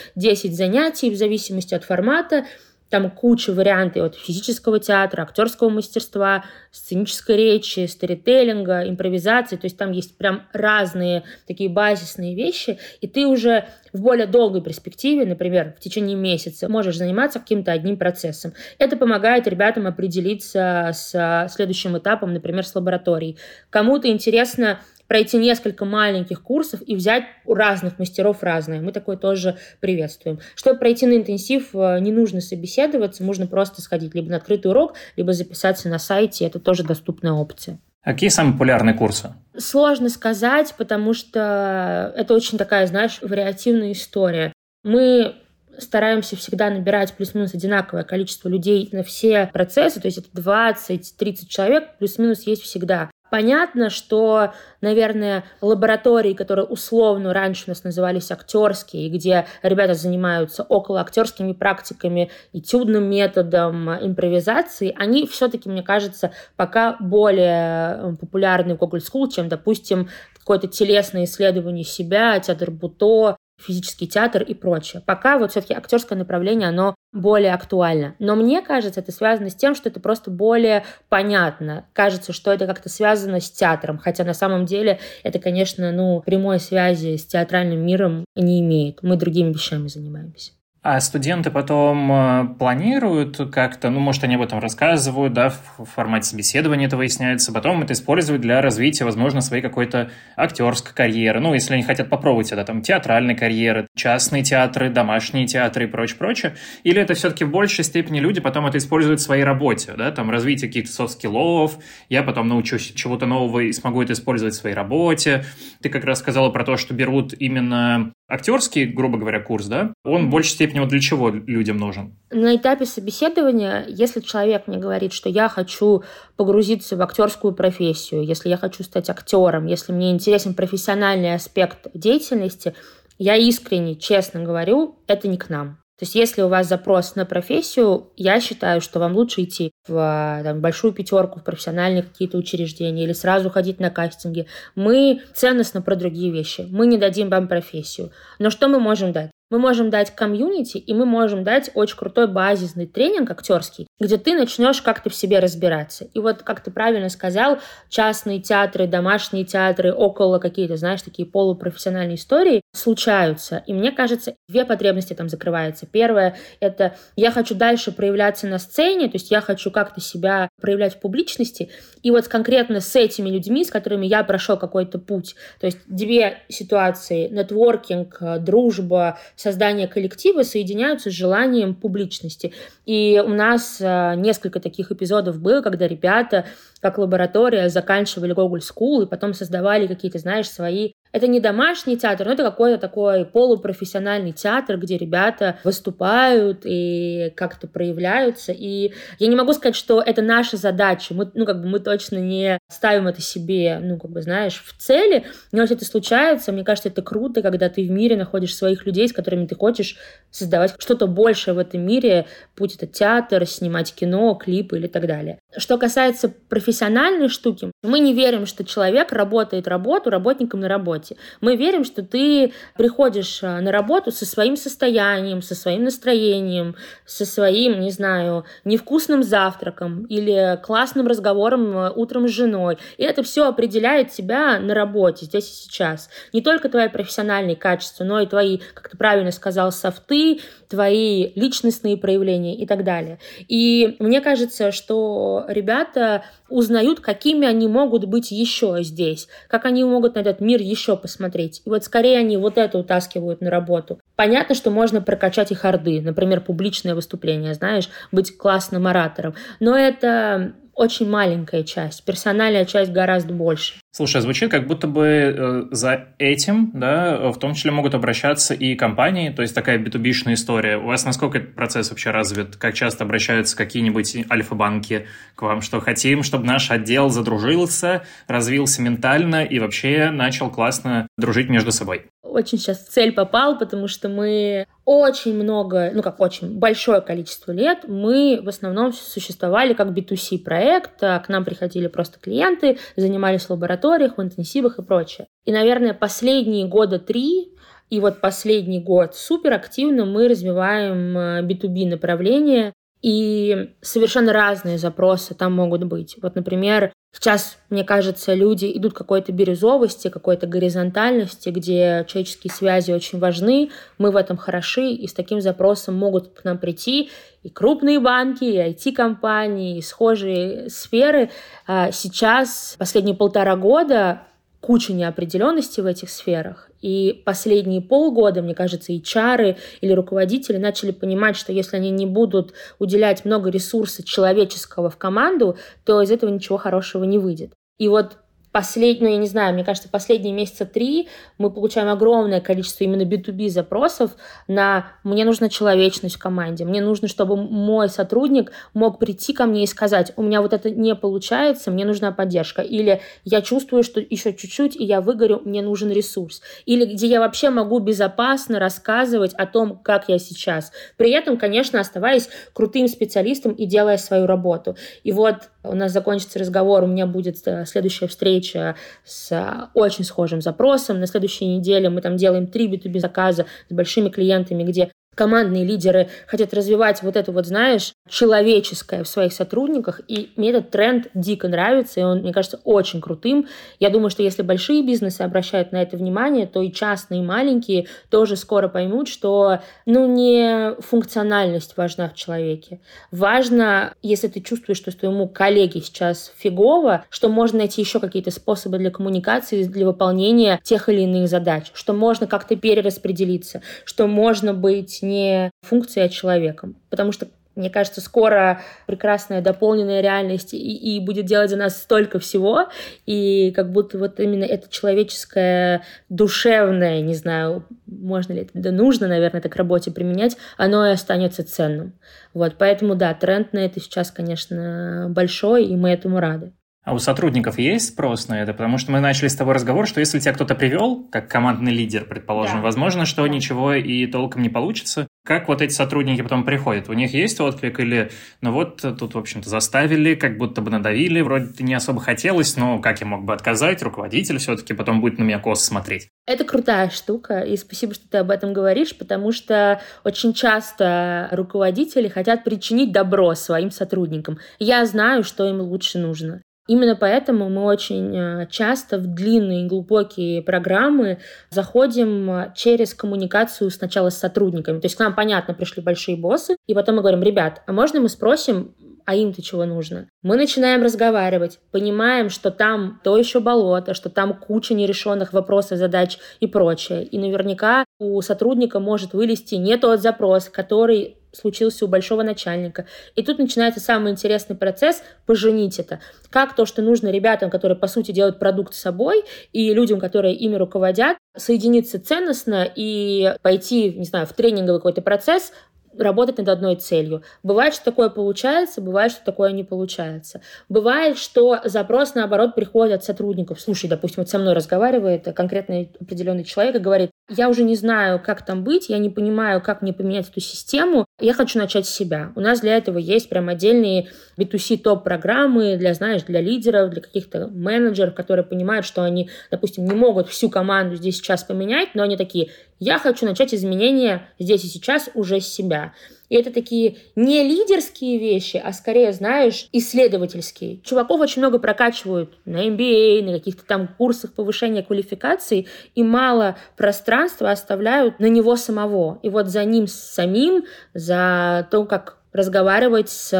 занятий 0.50 1.10
в 1.10 1.16
зависимости 1.16 1.74
от 1.74 1.84
формата. 1.84 2.46
Там 2.88 3.10
куча 3.10 3.52
вариантов 3.52 4.04
от 4.04 4.14
физического 4.14 4.78
театра, 4.78 5.22
актерского 5.22 5.68
мастерства, 5.70 6.44
сценической 6.70 7.36
речи, 7.36 7.86
сторителлинга, 7.86 8.88
импровизации. 8.88 9.56
То 9.56 9.64
есть 9.64 9.76
там 9.76 9.90
есть 9.90 10.16
прям 10.16 10.42
разные 10.52 11.24
такие 11.48 11.68
базисные 11.68 12.36
вещи. 12.36 12.78
И 13.00 13.08
ты 13.08 13.26
уже 13.26 13.66
в 13.92 14.00
более 14.02 14.26
долгой 14.26 14.62
перспективе, 14.62 15.26
например, 15.26 15.74
в 15.76 15.80
течение 15.80 16.16
месяца, 16.16 16.68
можешь 16.68 16.96
заниматься 16.96 17.40
каким-то 17.40 17.72
одним 17.72 17.96
процессом. 17.96 18.52
Это 18.78 18.96
помогает 18.96 19.48
ребятам 19.48 19.86
определиться 19.86 20.90
с 20.92 21.48
следующим 21.50 21.98
этапом, 21.98 22.32
например, 22.34 22.64
с 22.64 22.74
лабораторией. 22.74 23.36
Кому-то 23.70 24.08
интересно 24.08 24.78
пройти 25.08 25.38
несколько 25.38 25.84
маленьких 25.84 26.42
курсов 26.42 26.80
и 26.86 26.94
взять 26.94 27.24
у 27.44 27.54
разных 27.54 27.98
мастеров 27.98 28.42
разное. 28.42 28.80
Мы 28.80 28.92
такое 28.92 29.16
тоже 29.16 29.56
приветствуем. 29.80 30.40
Чтобы 30.54 30.78
пройти 30.78 31.06
на 31.06 31.16
интенсив, 31.16 31.70
э, 31.74 31.98
не 32.00 32.12
нужно 32.12 32.40
собеседоваться, 32.40 33.22
можно 33.22 33.46
просто 33.46 33.82
сходить 33.82 34.14
либо 34.14 34.30
на 34.30 34.36
открытый 34.36 34.70
урок, 34.70 34.94
либо 35.16 35.32
записаться 35.32 35.88
на 35.88 35.98
сайте. 35.98 36.44
Это 36.44 36.58
тоже 36.58 36.84
доступная 36.84 37.32
опция. 37.32 37.78
А 38.02 38.12
какие 38.12 38.28
самые 38.28 38.52
популярные 38.52 38.94
курсы? 38.94 39.34
Сложно 39.56 40.08
сказать, 40.10 40.74
потому 40.78 41.12
что 41.12 42.12
это 42.16 42.34
очень 42.34 42.56
такая, 42.56 42.86
знаешь, 42.86 43.18
вариативная 43.20 43.92
история. 43.92 44.52
Мы 44.84 45.34
стараемся 45.78 46.36
всегда 46.36 46.70
набирать 46.70 47.14
плюс-минус 47.14 47.54
одинаковое 47.54 48.04
количество 48.04 48.48
людей 48.48 48.88
на 48.92 49.02
все 49.02 49.50
процессы, 49.52 50.00
то 50.00 50.06
есть 50.06 50.18
это 50.18 50.28
20-30 50.30 51.46
человек, 51.48 51.98
плюс-минус 51.98 52.46
есть 52.46 52.62
всегда. 52.62 53.10
Понятно, 53.30 53.90
что, 53.90 54.52
наверное, 54.80 55.44
лаборатории, 55.60 56.32
которые 56.32 56.64
условно 56.64 57.34
раньше 57.34 57.64
у 57.66 57.70
нас 57.70 57.82
назывались 57.82 58.30
актерские, 58.30 59.10
где 59.10 59.46
ребята 59.62 59.94
занимаются 59.94 60.62
около 60.62 61.00
актерскими 61.00 61.52
практиками, 61.52 62.30
этюдным 62.52 63.10
методом 63.10 63.90
импровизации, 63.90 64.94
они 64.96 65.26
все-таки, 65.26 65.68
мне 65.68 65.82
кажется, 65.82 66.32
пока 66.54 66.96
более 67.00 67.96
э, 67.96 68.16
популярны 68.20 68.76
в 68.76 68.78
Google 68.78 68.98
School, 68.98 69.28
чем, 69.28 69.48
допустим, 69.48 70.08
какое-то 70.38 70.68
телесное 70.68 71.24
исследование 71.24 71.84
себя, 71.84 72.38
театр 72.38 72.70
Буто, 72.70 73.36
физический 73.58 74.06
театр 74.06 74.42
и 74.42 74.54
прочее. 74.54 75.02
Пока 75.04 75.38
вот 75.38 75.50
все-таки 75.50 75.74
актерское 75.74 76.18
направление, 76.18 76.68
оно 76.68 76.94
более 77.12 77.54
актуально. 77.54 78.14
Но 78.18 78.36
мне 78.36 78.60
кажется, 78.60 79.00
это 79.00 79.12
связано 79.12 79.50
с 79.50 79.54
тем, 79.54 79.74
что 79.74 79.88
это 79.88 80.00
просто 80.00 80.30
более 80.30 80.84
понятно. 81.08 81.86
Кажется, 81.92 82.32
что 82.32 82.52
это 82.52 82.66
как-то 82.66 82.88
связано 82.88 83.40
с 83.40 83.50
театром, 83.50 83.98
хотя 83.98 84.24
на 84.24 84.34
самом 84.34 84.66
деле 84.66 85.00
это, 85.22 85.38
конечно, 85.38 85.92
ну, 85.92 86.22
прямой 86.24 86.60
связи 86.60 87.16
с 87.16 87.26
театральным 87.26 87.84
миром 87.84 88.24
не 88.34 88.60
имеет. 88.60 89.02
Мы 89.02 89.16
другими 89.16 89.52
вещами 89.52 89.88
занимаемся. 89.88 90.52
А 90.88 91.00
студенты 91.00 91.50
потом 91.50 92.12
э, 92.12 92.46
планируют 92.60 93.40
как-то, 93.50 93.90
ну, 93.90 93.98
может, 93.98 94.22
они 94.22 94.36
об 94.36 94.42
этом 94.42 94.60
рассказывают, 94.60 95.32
да, 95.32 95.50
в 95.50 95.84
формате 95.84 96.28
собеседования 96.28 96.86
это 96.86 96.96
выясняется, 96.96 97.52
потом 97.52 97.82
это 97.82 97.92
используют 97.92 98.40
для 98.42 98.62
развития, 98.62 99.04
возможно, 99.04 99.40
своей 99.40 99.64
какой-то 99.64 100.12
актерской 100.36 100.94
карьеры, 100.94 101.40
ну, 101.40 101.54
если 101.54 101.74
они 101.74 101.82
хотят 101.82 102.08
попробовать 102.08 102.52
это, 102.52 102.62
там, 102.62 102.82
театральной 102.82 103.34
карьеры, 103.34 103.88
частные 103.96 104.44
театры, 104.44 104.88
домашние 104.88 105.48
театры 105.48 105.86
и 105.86 105.86
прочее, 105.88 106.18
прочее, 106.18 106.54
или 106.84 107.02
это 107.02 107.14
все-таки 107.14 107.42
в 107.42 107.50
большей 107.50 107.82
степени 107.82 108.20
люди 108.20 108.40
потом 108.40 108.64
это 108.66 108.78
используют 108.78 109.18
в 109.18 109.24
своей 109.24 109.42
работе, 109.42 109.94
да, 109.98 110.12
там, 110.12 110.30
развитие 110.30 110.68
каких-то 110.68 110.92
soft 110.92 111.21
skill 111.21 111.57
ов, 111.57 111.78
я 112.08 112.22
потом 112.22 112.46
научусь 112.46 112.92
чего-то 112.94 113.26
нового 113.26 113.58
и 113.58 113.72
смогу 113.72 114.02
это 114.02 114.12
использовать 114.12 114.54
в 114.54 114.58
своей 114.58 114.76
работе. 114.76 115.46
Ты 115.82 115.88
как 115.88 116.04
раз 116.04 116.20
сказала 116.20 116.50
про 116.50 116.62
то, 116.62 116.76
что 116.76 116.94
берут 116.94 117.34
именно 117.36 118.12
актерский, 118.28 118.86
грубо 118.86 119.18
говоря, 119.18 119.40
курс, 119.40 119.66
да, 119.66 119.92
он 120.04 120.26
в 120.26 120.30
большей 120.30 120.52
степени 120.52 120.80
вот 120.80 120.88
для 120.88 121.00
чего 121.00 121.30
людям 121.30 121.76
нужен? 121.76 122.16
На 122.30 122.56
этапе 122.56 122.86
собеседования, 122.86 123.84
если 123.88 124.20
человек 124.20 124.66
мне 124.66 124.78
говорит, 124.78 125.12
что 125.12 125.28
я 125.28 125.48
хочу 125.48 126.02
погрузиться 126.36 126.96
в 126.96 127.02
актерскую 127.02 127.54
профессию, 127.54 128.24
если 128.24 128.48
я 128.48 128.56
хочу 128.56 128.82
стать 128.82 129.10
актером, 129.10 129.66
если 129.66 129.92
мне 129.92 130.10
интересен 130.10 130.54
профессиональный 130.54 131.34
аспект 131.34 131.86
деятельности, 131.94 132.74
я 133.18 133.36
искренне, 133.36 133.94
честно 133.96 134.42
говорю, 134.42 134.98
это 135.06 135.28
не 135.28 135.38
к 135.38 135.48
нам. 135.48 135.78
То 135.98 136.04
есть 136.04 136.14
если 136.14 136.42
у 136.42 136.48
вас 136.48 136.68
запрос 136.68 137.16
на 137.16 137.24
профессию, 137.24 138.12
я 138.16 138.38
считаю, 138.40 138.82
что 138.82 139.00
вам 139.00 139.16
лучше 139.16 139.44
идти 139.44 139.72
в 139.88 140.40
там, 140.44 140.60
большую 140.60 140.92
пятерку, 140.92 141.40
в 141.40 141.44
профессиональные 141.44 142.02
какие-то 142.02 142.36
учреждения 142.36 143.04
или 143.04 143.14
сразу 143.14 143.48
ходить 143.48 143.80
на 143.80 143.88
кастинги. 143.88 144.46
Мы 144.74 145.22
ценностно 145.32 145.80
про 145.80 145.96
другие 145.96 146.30
вещи. 146.30 146.66
Мы 146.68 146.86
не 146.86 146.98
дадим 146.98 147.30
вам 147.30 147.48
профессию. 147.48 148.12
Но 148.38 148.50
что 148.50 148.68
мы 148.68 148.78
можем 148.78 149.12
дать? 149.12 149.30
Мы 149.48 149.60
можем 149.60 149.90
дать 149.90 150.10
комьюнити, 150.10 150.76
и 150.78 150.92
мы 150.92 151.06
можем 151.06 151.44
дать 151.44 151.70
очень 151.74 151.96
крутой 151.96 152.26
базисный 152.26 152.86
тренинг 152.86 153.30
актерский, 153.30 153.86
где 154.00 154.16
ты 154.18 154.34
начнешь 154.34 154.82
как-то 154.82 155.08
в 155.08 155.14
себе 155.14 155.38
разбираться. 155.38 156.08
И 156.14 156.18
вот, 156.18 156.42
как 156.42 156.60
ты 156.64 156.72
правильно 156.72 157.08
сказал, 157.08 157.58
частные 157.88 158.40
театры, 158.40 158.88
домашние 158.88 159.44
театры, 159.44 159.92
около 159.92 160.40
какие-то, 160.40 160.76
знаешь, 160.76 161.02
такие 161.02 161.28
полупрофессиональные 161.28 162.16
истории 162.16 162.60
случаются. 162.74 163.62
И 163.68 163.72
мне 163.72 163.92
кажется, 163.92 164.34
две 164.48 164.64
потребности 164.64 165.14
там 165.14 165.28
закрываются. 165.28 165.86
Первое— 165.86 166.36
это 166.60 166.96
я 167.14 167.30
хочу 167.30 167.54
дальше 167.54 167.92
проявляться 167.92 168.48
на 168.48 168.58
сцене, 168.58 169.06
то 169.06 169.14
есть 169.14 169.30
я 169.30 169.40
хочу 169.40 169.70
как-то 169.70 170.00
себя 170.00 170.48
проявлять 170.60 170.96
в 170.96 171.00
публичности. 171.00 171.70
И 172.02 172.10
вот 172.10 172.26
конкретно 172.26 172.80
с 172.80 172.96
этими 172.96 173.30
людьми, 173.30 173.64
с 173.64 173.70
которыми 173.70 174.06
я 174.06 174.24
прошел 174.24 174.56
какой-то 174.56 174.98
путь, 174.98 175.36
то 175.60 175.66
есть 175.66 175.78
две 175.86 176.38
ситуации— 176.48 177.28
нетворкинг, 177.30 178.40
дружба, 178.40 179.18
создания 179.36 179.86
коллектива 179.86 180.42
соединяются 180.42 181.10
с 181.10 181.12
желанием 181.12 181.74
публичности. 181.74 182.52
И 182.86 183.22
у 183.24 183.28
нас 183.28 183.78
э, 183.80 184.14
несколько 184.16 184.58
таких 184.58 184.90
эпизодов 184.90 185.40
было, 185.40 185.60
когда 185.60 185.86
ребята, 185.86 186.46
как 186.80 186.98
лаборатория, 186.98 187.68
заканчивали 187.68 188.32
Google 188.32 188.58
School 188.58 189.04
и 189.04 189.08
потом 189.08 189.34
создавали 189.34 189.86
какие-то, 189.86 190.18
знаешь, 190.18 190.50
свои 190.50 190.92
это 191.16 191.28
не 191.28 191.40
домашний 191.40 191.96
театр, 191.96 192.26
но 192.26 192.34
это 192.34 192.42
какой-то 192.42 192.78
такой 192.78 193.24
полупрофессиональный 193.24 194.32
театр, 194.32 194.76
где 194.76 194.98
ребята 194.98 195.58
выступают 195.64 196.60
и 196.64 197.32
как-то 197.36 197.66
проявляются. 197.66 198.52
И 198.52 198.92
я 199.18 199.26
не 199.26 199.34
могу 199.34 199.54
сказать, 199.54 199.76
что 199.76 200.02
это 200.02 200.20
наша 200.20 200.58
задача. 200.58 201.14
Мы, 201.14 201.30
ну, 201.32 201.46
как 201.46 201.62
бы 201.62 201.68
мы 201.68 201.80
точно 201.80 202.18
не 202.18 202.58
ставим 202.68 203.06
это 203.06 203.22
себе, 203.22 203.78
ну, 203.82 203.98
как 203.98 204.10
бы, 204.10 204.20
знаешь, 204.20 204.62
в 204.62 204.76
цели. 204.76 205.24
Но 205.52 205.62
если 205.62 205.76
это 205.76 205.86
случается, 205.86 206.52
мне 206.52 206.64
кажется, 206.64 206.90
это 206.90 207.00
круто, 207.00 207.40
когда 207.40 207.70
ты 207.70 207.86
в 207.86 207.90
мире 207.90 208.16
находишь 208.16 208.54
своих 208.54 208.84
людей, 208.84 209.08
с 209.08 209.14
которыми 209.14 209.46
ты 209.46 209.54
хочешь 209.54 209.96
создавать 210.30 210.74
что-то 210.76 211.06
большее 211.06 211.54
в 211.54 211.58
этом 211.58 211.80
мире, 211.80 212.26
будь 212.58 212.74
это 212.74 212.86
театр, 212.86 213.46
снимать 213.46 213.94
кино, 213.94 214.34
клипы 214.34 214.76
или 214.76 214.86
так 214.86 215.06
далее. 215.06 215.38
Что 215.56 215.78
касается 215.78 216.28
профессиональной 216.28 217.28
штуки, 217.28 217.70
мы 217.82 218.00
не 218.00 218.12
верим, 218.12 218.44
что 218.44 218.64
человек 218.64 219.12
работает 219.12 219.66
работу 219.66 220.10
работником 220.10 220.60
на 220.60 220.68
работе. 220.68 221.16
Мы 221.40 221.56
верим, 221.56 221.84
что 221.84 222.02
ты 222.02 222.52
приходишь 222.76 223.40
а, 223.42 223.60
на 223.60 223.72
работу 223.72 224.10
со 224.10 224.26
своим 224.26 224.56
состоянием, 224.56 225.40
со 225.40 225.54
своим 225.54 225.84
настроением, 225.84 226.76
со 227.06 227.24
своим, 227.24 227.80
не 227.80 227.90
знаю, 227.90 228.44
невкусным 228.64 229.22
завтраком 229.22 230.04
или 230.06 230.60
классным 230.62 231.06
разговором 231.06 231.76
а, 231.76 231.90
утром 231.90 232.28
с 232.28 232.32
женой. 232.32 232.76
И 232.98 233.04
это 233.04 233.22
все 233.22 233.46
определяет 233.46 234.10
тебя 234.10 234.58
на 234.58 234.74
работе 234.74 235.24
здесь 235.24 235.50
и 235.50 235.54
сейчас. 235.54 236.10
Не 236.34 236.42
только 236.42 236.68
твои 236.68 236.88
профессиональные 236.88 237.56
качества, 237.56 238.04
но 238.04 238.20
и 238.20 238.26
твои, 238.26 238.58
как 238.74 238.90
ты 238.90 238.96
правильно 238.98 239.30
сказал, 239.30 239.72
софты, 239.72 240.40
твои 240.68 241.32
личностные 241.34 241.96
проявления 241.96 242.56
и 242.56 242.66
так 242.66 242.84
далее. 242.84 243.18
И 243.48 243.96
мне 243.98 244.20
кажется, 244.20 244.72
что 244.72 245.45
ребята 245.48 246.24
узнают, 246.48 247.00
какими 247.00 247.46
они 247.46 247.68
могут 247.68 248.04
быть 248.04 248.30
еще 248.30 248.76
здесь, 248.82 249.28
как 249.48 249.64
они 249.64 249.84
могут 249.84 250.14
на 250.14 250.20
этот 250.20 250.40
мир 250.40 250.60
еще 250.60 250.96
посмотреть. 250.96 251.62
И 251.64 251.68
вот 251.68 251.84
скорее 251.84 252.18
они 252.18 252.36
вот 252.36 252.58
это 252.58 252.78
утаскивают 252.78 253.40
на 253.40 253.50
работу. 253.50 254.00
Понятно, 254.16 254.54
что 254.54 254.70
можно 254.70 255.00
прокачать 255.00 255.52
их 255.52 255.64
орды, 255.64 256.00
например, 256.00 256.40
публичное 256.40 256.94
выступление, 256.94 257.54
знаешь, 257.54 257.88
быть 258.12 258.36
классным 258.36 258.86
оратором. 258.86 259.34
Но 259.60 259.76
это 259.76 260.54
очень 260.76 261.08
маленькая 261.08 261.64
часть, 261.64 262.04
персональная 262.04 262.66
часть 262.66 262.92
гораздо 262.92 263.32
больше. 263.32 263.74
Слушай, 263.90 264.20
звучит 264.20 264.50
как 264.50 264.66
будто 264.66 264.86
бы 264.86 265.06
э, 265.06 265.62
за 265.70 266.08
этим, 266.18 266.70
да, 266.74 267.30
в 267.30 267.38
том 267.38 267.54
числе 267.54 267.70
могут 267.70 267.94
обращаться 267.94 268.52
и 268.52 268.74
компании, 268.74 269.30
то 269.30 269.40
есть 269.40 269.54
такая 269.54 269.78
b 269.78 269.90
2 269.90 270.34
история. 270.34 270.76
У 270.76 270.86
вас 270.86 271.06
насколько 271.06 271.38
этот 271.38 271.54
процесс 271.54 271.88
вообще 271.88 272.10
развит? 272.10 272.56
Как 272.56 272.74
часто 272.74 273.04
обращаются 273.04 273.56
какие-нибудь 273.56 274.16
альфа-банки 274.30 275.06
к 275.34 275.42
вам, 275.42 275.62
что 275.62 275.80
хотим, 275.80 276.22
чтобы 276.22 276.44
наш 276.44 276.70
отдел 276.70 277.08
задружился, 277.08 278.04
развился 278.28 278.82
ментально 278.82 279.44
и 279.44 279.58
вообще 279.58 280.10
начал 280.10 280.50
классно 280.50 281.08
дружить 281.16 281.48
между 281.48 281.72
собой? 281.72 282.06
Очень 282.36 282.58
сейчас 282.58 282.84
в 282.84 282.90
цель 282.90 283.12
попал, 283.12 283.58
потому 283.58 283.88
что 283.88 284.10
мы 284.10 284.66
очень 284.84 285.34
много, 285.34 285.90
ну 285.94 286.02
как 286.02 286.20
очень 286.20 286.58
большое 286.58 287.00
количество 287.00 287.50
лет 287.50 287.88
мы 287.88 288.40
в 288.42 288.48
основном 288.50 288.92
существовали 288.92 289.72
как 289.72 289.88
B2C 289.88 290.40
проект, 290.40 291.02
а 291.02 291.18
к 291.20 291.30
нам 291.30 291.46
приходили 291.46 291.86
просто 291.86 292.20
клиенты, 292.20 292.78
занимались 292.94 293.44
в 293.46 293.50
лабораториях, 293.50 294.18
в 294.18 294.22
интенсивах 294.22 294.78
и 294.78 294.82
прочее. 294.82 295.28
И, 295.46 295.50
наверное, 295.50 295.94
последние 295.94 296.66
года 296.66 296.98
три 296.98 297.54
и 297.88 298.00
вот 298.00 298.20
последний 298.20 298.80
год 298.80 299.14
супер 299.14 299.54
активно 299.54 300.04
мы 300.04 300.28
развиваем 300.28 301.16
B2B 301.46 301.86
э, 301.86 301.88
направление, 301.88 302.74
и 303.06 303.70
совершенно 303.82 304.32
разные 304.32 304.78
запросы 304.78 305.32
там 305.32 305.52
могут 305.52 305.84
быть. 305.84 306.16
Вот, 306.22 306.34
например, 306.34 306.92
сейчас, 307.12 307.56
мне 307.70 307.84
кажется, 307.84 308.34
люди 308.34 308.68
идут 308.74 308.94
к 308.94 308.96
какой-то 308.96 309.30
бирюзовости, 309.30 310.08
какой-то 310.08 310.48
горизонтальности, 310.48 311.50
где 311.50 312.04
человеческие 312.08 312.52
связи 312.52 312.90
очень 312.90 313.20
важны, 313.20 313.70
мы 313.98 314.10
в 314.10 314.16
этом 314.16 314.36
хороши, 314.36 314.88
и 314.88 315.06
с 315.06 315.12
таким 315.12 315.40
запросом 315.40 315.94
могут 315.94 316.30
к 316.30 316.42
нам 316.42 316.58
прийти 316.58 317.08
и 317.44 317.48
крупные 317.48 318.00
банки, 318.00 318.42
и 318.42 318.58
IT-компании, 318.58 319.78
и 319.78 319.82
схожие 319.82 320.68
сферы. 320.68 321.30
А 321.68 321.92
сейчас, 321.92 322.74
последние 322.76 323.14
полтора 323.14 323.54
года, 323.54 324.22
куча 324.66 324.92
неопределенности 324.92 325.80
в 325.80 325.86
этих 325.86 326.10
сферах. 326.10 326.70
И 326.82 327.22
последние 327.24 327.80
полгода, 327.80 328.42
мне 328.42 328.52
кажется, 328.52 328.92
и 328.92 329.00
чары 329.00 329.58
или 329.80 329.92
руководители 329.92 330.56
начали 330.56 330.90
понимать, 330.90 331.36
что 331.36 331.52
если 331.52 331.76
они 331.76 331.90
не 331.90 332.04
будут 332.04 332.52
уделять 332.80 333.24
много 333.24 333.48
ресурса 333.48 334.02
человеческого 334.02 334.90
в 334.90 334.96
команду, 334.96 335.56
то 335.84 336.02
из 336.02 336.10
этого 336.10 336.30
ничего 336.30 336.58
хорошего 336.58 337.04
не 337.04 337.20
выйдет. 337.20 337.52
И 337.78 337.86
вот 337.86 338.18
последние, 338.56 339.12
я 339.12 339.18
не 339.18 339.26
знаю, 339.26 339.52
мне 339.52 339.64
кажется, 339.64 339.90
последние 339.90 340.32
месяца 340.32 340.64
три 340.64 341.10
мы 341.36 341.50
получаем 341.50 341.90
огромное 341.90 342.40
количество 342.40 342.84
именно 342.84 343.02
B2B 343.02 343.50
запросов 343.50 344.12
на 344.48 344.86
«мне 345.04 345.26
нужна 345.26 345.50
человечность 345.50 346.14
в 346.14 346.18
команде», 346.18 346.64
«мне 346.64 346.80
нужно, 346.80 347.06
чтобы 347.06 347.36
мой 347.36 347.90
сотрудник 347.90 348.52
мог 348.72 348.98
прийти 348.98 349.34
ко 349.34 349.44
мне 349.44 349.64
и 349.64 349.66
сказать, 349.66 350.14
у 350.16 350.22
меня 350.22 350.40
вот 350.40 350.54
это 350.54 350.70
не 350.70 350.94
получается, 350.94 351.70
мне 351.70 351.84
нужна 351.84 352.12
поддержка», 352.12 352.62
или 352.62 353.02
«я 353.24 353.42
чувствую, 353.42 353.82
что 353.82 354.00
еще 354.00 354.32
чуть-чуть, 354.32 354.74
и 354.74 354.84
я 354.84 355.02
выгорю, 355.02 355.42
мне 355.44 355.60
нужен 355.60 355.90
ресурс», 355.90 356.40
или 356.64 356.86
где 356.86 357.08
я 357.08 357.20
вообще 357.20 357.50
могу 357.50 357.78
безопасно 357.78 358.58
рассказывать 358.58 359.34
о 359.34 359.44
том, 359.44 359.78
как 359.84 360.08
я 360.08 360.18
сейчас, 360.18 360.72
при 360.96 361.10
этом, 361.10 361.36
конечно, 361.36 361.78
оставаясь 361.78 362.30
крутым 362.54 362.88
специалистом 362.88 363.52
и 363.52 363.66
делая 363.66 363.98
свою 363.98 364.26
работу. 364.26 364.76
И 365.04 365.12
вот 365.12 365.50
у 365.68 365.74
нас 365.74 365.92
закончится 365.92 366.38
разговор, 366.38 366.84
у 366.84 366.86
меня 366.86 367.06
будет 367.06 367.36
э, 367.46 367.64
следующая 367.66 368.06
встреча 368.06 368.76
с 369.04 369.32
э, 369.32 369.68
очень 369.74 370.04
схожим 370.04 370.40
запросом. 370.40 371.00
На 371.00 371.06
следующей 371.06 371.46
неделе 371.46 371.88
мы 371.90 372.00
там 372.00 372.16
делаем 372.16 372.46
три 372.46 372.68
B2B 372.68 373.00
заказа 373.00 373.46
с 373.68 373.74
большими 373.74 374.08
клиентами, 374.08 374.62
где 374.62 374.90
командные 375.16 375.64
лидеры 375.64 376.08
хотят 376.26 376.54
развивать 376.54 377.02
вот 377.02 377.16
это 377.16 377.32
вот, 377.32 377.46
знаешь, 377.46 377.94
человеческое 378.08 379.02
в 379.02 379.08
своих 379.08 379.32
сотрудниках, 379.32 380.00
и 380.06 380.30
мне 380.36 380.50
этот 380.50 380.70
тренд 380.70 381.08
дико 381.14 381.48
нравится, 381.48 382.00
и 382.00 382.02
он, 382.04 382.18
мне 382.18 382.32
кажется, 382.32 382.60
очень 382.64 383.00
крутым. 383.00 383.48
Я 383.80 383.90
думаю, 383.90 384.10
что 384.10 384.22
если 384.22 384.42
большие 384.42 384.82
бизнесы 384.82 385.22
обращают 385.22 385.72
на 385.72 385.82
это 385.82 385.96
внимание, 385.96 386.46
то 386.46 386.60
и 386.62 386.70
частные, 386.70 387.22
и 387.22 387.24
маленькие 387.24 387.86
тоже 388.10 388.36
скоро 388.36 388.68
поймут, 388.68 389.08
что, 389.08 389.60
ну, 389.86 390.06
не 390.06 390.74
функциональность 390.80 391.76
важна 391.76 392.10
в 392.10 392.14
человеке. 392.14 392.80
Важно, 393.10 393.94
если 394.02 394.28
ты 394.28 394.40
чувствуешь, 394.40 394.78
что 394.78 394.96
твоему 394.96 395.28
коллеге 395.28 395.80
сейчас 395.80 396.30
фигово, 396.36 397.04
что 397.08 397.28
можно 397.30 397.58
найти 397.58 397.80
еще 397.80 398.00
какие-то 398.00 398.30
способы 398.30 398.76
для 398.76 398.90
коммуникации, 398.90 399.64
для 399.64 399.86
выполнения 399.86 400.60
тех 400.62 400.90
или 400.90 401.02
иных 401.02 401.28
задач, 401.28 401.70
что 401.72 401.94
можно 401.94 402.26
как-то 402.26 402.54
перераспределиться, 402.54 403.62
что 403.84 404.06
можно 404.06 404.52
быть 404.52 405.02
не 405.06 405.50
функцией, 405.62 406.06
а 406.06 406.08
человеком. 406.08 406.76
Потому 406.90 407.12
что 407.12 407.28
мне 407.56 407.70
кажется, 407.70 408.02
скоро 408.02 408.60
прекрасная 408.86 409.40
дополненная 409.40 410.02
реальность 410.02 410.52
и, 410.52 410.58
и 410.58 411.00
будет 411.00 411.24
делать 411.24 411.50
за 411.50 411.56
нас 411.56 411.78
столько 411.78 412.18
всего, 412.18 412.68
и 413.06 413.50
как 413.52 413.72
будто 413.72 413.98
вот 413.98 414.20
именно 414.20 414.44
это 414.44 414.68
человеческое, 414.70 415.82
душевное, 416.10 417.00
не 417.00 417.14
знаю, 417.14 417.64
можно 417.86 418.34
ли 418.34 418.42
это, 418.42 418.50
да 418.52 418.70
нужно, 418.70 419.08
наверное, 419.08 419.40
это 419.40 419.48
к 419.48 419.56
работе 419.56 419.90
применять, 419.90 420.36
оно 420.58 420.86
и 420.86 420.92
останется 420.92 421.42
ценным. 421.44 421.94
Вот, 422.34 422.56
поэтому, 422.58 422.94
да, 422.94 423.14
тренд 423.14 423.54
на 423.54 423.60
это 423.60 423.80
сейчас, 423.80 424.10
конечно, 424.10 425.06
большой, 425.08 425.64
и 425.64 425.76
мы 425.76 425.90
этому 425.90 426.20
рады. 426.20 426.52
А 426.86 426.94
у 426.94 427.00
сотрудников 427.00 427.58
есть 427.58 427.88
спрос 427.88 428.28
на 428.28 428.40
это? 428.40 428.52
Потому 428.52 428.78
что 428.78 428.92
мы 428.92 429.00
начали 429.00 429.26
с 429.26 429.34
того 429.34 429.52
разговор, 429.52 429.88
что 429.88 429.98
если 429.98 430.20
тебя 430.20 430.32
кто-то 430.32 430.54
привел, 430.54 431.04
как 431.10 431.28
командный 431.28 431.72
лидер, 431.72 432.04
предположим, 432.04 432.58
да. 432.58 432.62
возможно, 432.62 433.04
что 433.06 433.22
да. 433.22 433.28
ничего 433.28 433.74
и 433.74 434.06
толком 434.06 434.42
не 434.42 434.48
получится. 434.48 435.08
Как 435.26 435.48
вот 435.48 435.62
эти 435.62 435.72
сотрудники 435.72 436.22
потом 436.22 436.44
приходят? 436.44 436.88
У 436.88 436.92
них 436.92 437.12
есть 437.12 437.40
отклик 437.40 437.80
или, 437.80 438.12
ну 438.40 438.52
вот, 438.52 438.82
тут, 438.82 439.14
в 439.16 439.18
общем-то, 439.18 439.50
заставили, 439.50 440.14
как 440.14 440.38
будто 440.38 440.62
бы 440.62 440.70
надавили, 440.70 441.22
вроде 441.22 441.64
не 441.64 441.74
особо 441.74 442.00
хотелось, 442.00 442.56
но 442.56 442.78
как 442.78 443.00
я 443.00 443.06
мог 443.08 443.24
бы 443.24 443.34
отказать, 443.34 443.82
руководитель 443.82 444.38
все-таки 444.38 444.72
потом 444.72 445.00
будет 445.00 445.18
на 445.18 445.24
меня 445.24 445.40
косо 445.40 445.66
смотреть. 445.66 446.06
Это 446.28 446.44
крутая 446.44 446.90
штука, 446.90 447.40
и 447.40 447.56
спасибо, 447.56 447.94
что 447.94 448.08
ты 448.08 448.18
об 448.18 448.30
этом 448.30 448.52
говоришь, 448.52 448.96
потому 448.96 449.32
что 449.32 449.80
очень 450.04 450.32
часто 450.34 451.28
руководители 451.32 452.06
хотят 452.06 452.44
причинить 452.44 452.92
добро 452.92 453.34
своим 453.34 453.72
сотрудникам. 453.72 454.38
Я 454.60 454.86
знаю, 454.86 455.24
что 455.24 455.48
им 455.48 455.60
лучше 455.60 455.98
нужно. 455.98 456.42
Именно 456.66 456.96
поэтому 456.96 457.48
мы 457.48 457.64
очень 457.64 458.16
э, 458.16 458.46
часто 458.50 458.98
в 458.98 459.06
длинные 459.06 459.66
глубокие 459.66 460.42
программы 460.42 461.18
заходим 461.50 462.30
э, 462.30 462.52
через 462.54 462.92
коммуникацию 462.94 463.70
сначала 463.70 464.10
с 464.10 464.18
сотрудниками. 464.18 464.80
То 464.80 464.86
есть 464.86 464.96
к 464.96 465.00
нам, 465.00 465.14
понятно, 465.14 465.54
пришли 465.54 465.82
большие 465.82 466.16
боссы, 466.16 466.56
и 466.66 466.74
потом 466.74 466.96
мы 466.96 467.02
говорим, 467.02 467.22
ребят, 467.22 467.62
а 467.66 467.72
можно 467.72 468.00
мы 468.00 468.08
спросим, 468.08 468.74
а 469.06 469.14
им-то 469.14 469.40
чего 469.40 469.64
нужно? 469.64 470.08
Мы 470.22 470.36
начинаем 470.36 470.82
разговаривать, 470.82 471.60
понимаем, 471.70 472.28
что 472.28 472.50
там 472.50 473.00
то 473.04 473.16
еще 473.16 473.38
болото, 473.38 473.94
что 473.94 474.10
там 474.10 474.34
куча 474.34 474.74
нерешенных 474.74 475.32
вопросов, 475.32 475.78
задач 475.78 476.18
и 476.40 476.48
прочее. 476.48 477.04
И 477.04 477.16
наверняка 477.16 477.84
у 478.00 478.20
сотрудника 478.20 478.80
может 478.80 479.14
вылезти 479.14 479.54
не 479.54 479.76
тот 479.78 480.00
запрос, 480.00 480.48
который 480.48 481.18
случился 481.36 481.84
у 481.84 481.88
большого 481.88 482.22
начальника. 482.22 482.86
И 483.14 483.22
тут 483.22 483.38
начинается 483.38 483.80
самый 483.80 484.12
интересный 484.12 484.56
процесс– 484.56 485.02
поженить 485.26 485.78
это. 485.78 486.00
Как 486.30 486.54
то, 486.54 486.66
что 486.66 486.82
нужно 486.82 487.08
ребятам, 487.08 487.50
которые, 487.50 487.76
по 487.76 487.86
сути, 487.86 488.12
делают 488.12 488.38
продукт 488.38 488.74
собой, 488.74 489.24
и 489.52 489.72
людям, 489.74 490.00
которые 490.00 490.34
ими 490.34 490.56
руководят, 490.56 491.16
соединиться 491.36 492.00
ценностно 492.00 492.66
и 492.74 493.34
пойти, 493.42 493.92
не 493.94 494.04
знаю, 494.04 494.26
в 494.26 494.32
тренинговый 494.32 494.80
какой-то 494.80 495.02
процесс, 495.02 495.52
работать 495.98 496.38
над 496.38 496.48
одной 496.48 496.76
целью. 496.76 497.22
Бывает, 497.42 497.74
что 497.74 497.84
такое 497.86 498.08
получается, 498.08 498.80
бывает, 498.80 499.12
что 499.12 499.24
такое 499.24 499.52
не 499.52 499.64
получается. 499.64 500.40
Бывает, 500.68 501.18
что 501.18 501.60
запрос, 501.64 502.14
наоборот, 502.14 502.54
приходит 502.54 502.96
от 502.96 503.04
сотрудников. 503.04 503.60
Слушай, 503.60 503.88
допустим, 503.88 504.22
вот 504.22 504.28
со 504.28 504.38
мной 504.38 504.54
разговаривает 504.54 505.24
конкретный 505.34 505.90
определенный 506.00 506.44
человек 506.44 506.76
и 506.76 506.80
говорит, 506.80 507.10
я 507.28 507.48
уже 507.48 507.64
не 507.64 507.74
знаю, 507.74 508.20
как 508.24 508.44
там 508.44 508.62
быть, 508.62 508.88
я 508.88 508.98
не 508.98 509.10
понимаю, 509.10 509.60
как 509.60 509.82
мне 509.82 509.92
поменять 509.92 510.28
эту 510.28 510.40
систему, 510.40 511.06
я 511.20 511.34
хочу 511.34 511.58
начать 511.58 511.86
с 511.86 511.94
себя. 511.94 512.32
У 512.36 512.40
нас 512.40 512.60
для 512.60 512.76
этого 512.76 512.98
есть 512.98 513.28
прям 513.28 513.48
отдельные 513.48 514.08
B2C 514.38 514.78
топ-программы 514.78 515.76
для, 515.76 515.92
знаешь, 515.94 516.22
для 516.22 516.40
лидеров, 516.40 516.90
для 516.90 517.02
каких-то 517.02 517.48
менеджеров, 517.48 518.14
которые 518.14 518.44
понимают, 518.44 518.86
что 518.86 519.02
они, 519.02 519.28
допустим, 519.50 519.84
не 519.84 519.94
могут 519.94 520.28
всю 520.28 520.50
команду 520.50 520.96
здесь 520.96 521.16
сейчас 521.16 521.42
поменять, 521.42 521.90
но 521.94 522.04
они 522.04 522.16
такие, 522.16 522.50
я 522.78 522.98
хочу 522.98 523.26
начать 523.26 523.52
изменения 523.54 524.28
здесь 524.38 524.64
и 524.64 524.68
сейчас 524.68 525.10
уже 525.14 525.40
с 525.40 525.48
себя. 525.48 525.94
И 526.28 526.36
это 526.36 526.52
такие 526.52 526.96
не 527.14 527.42
лидерские 527.42 528.18
вещи, 528.18 528.60
а 528.62 528.72
скорее, 528.72 529.12
знаешь, 529.12 529.68
исследовательские. 529.72 530.80
Чуваков 530.82 531.20
очень 531.20 531.42
много 531.42 531.58
прокачивают 531.58 532.34
на 532.44 532.66
MBA, 532.66 533.24
на 533.24 533.32
каких-то 533.32 533.64
там 533.64 533.88
курсах 533.88 534.32
повышения 534.32 534.82
квалификации, 534.82 535.66
и 535.94 536.02
мало 536.02 536.56
пространства 536.76 537.50
оставляют 537.50 538.20
на 538.20 538.26
него 538.26 538.56
самого. 538.56 539.18
И 539.22 539.28
вот 539.28 539.48
за 539.48 539.64
ним 539.64 539.86
самим, 539.86 540.64
за 540.94 541.68
то, 541.70 541.84
как 541.84 542.18
разговаривать 542.36 543.08
с, 543.08 543.32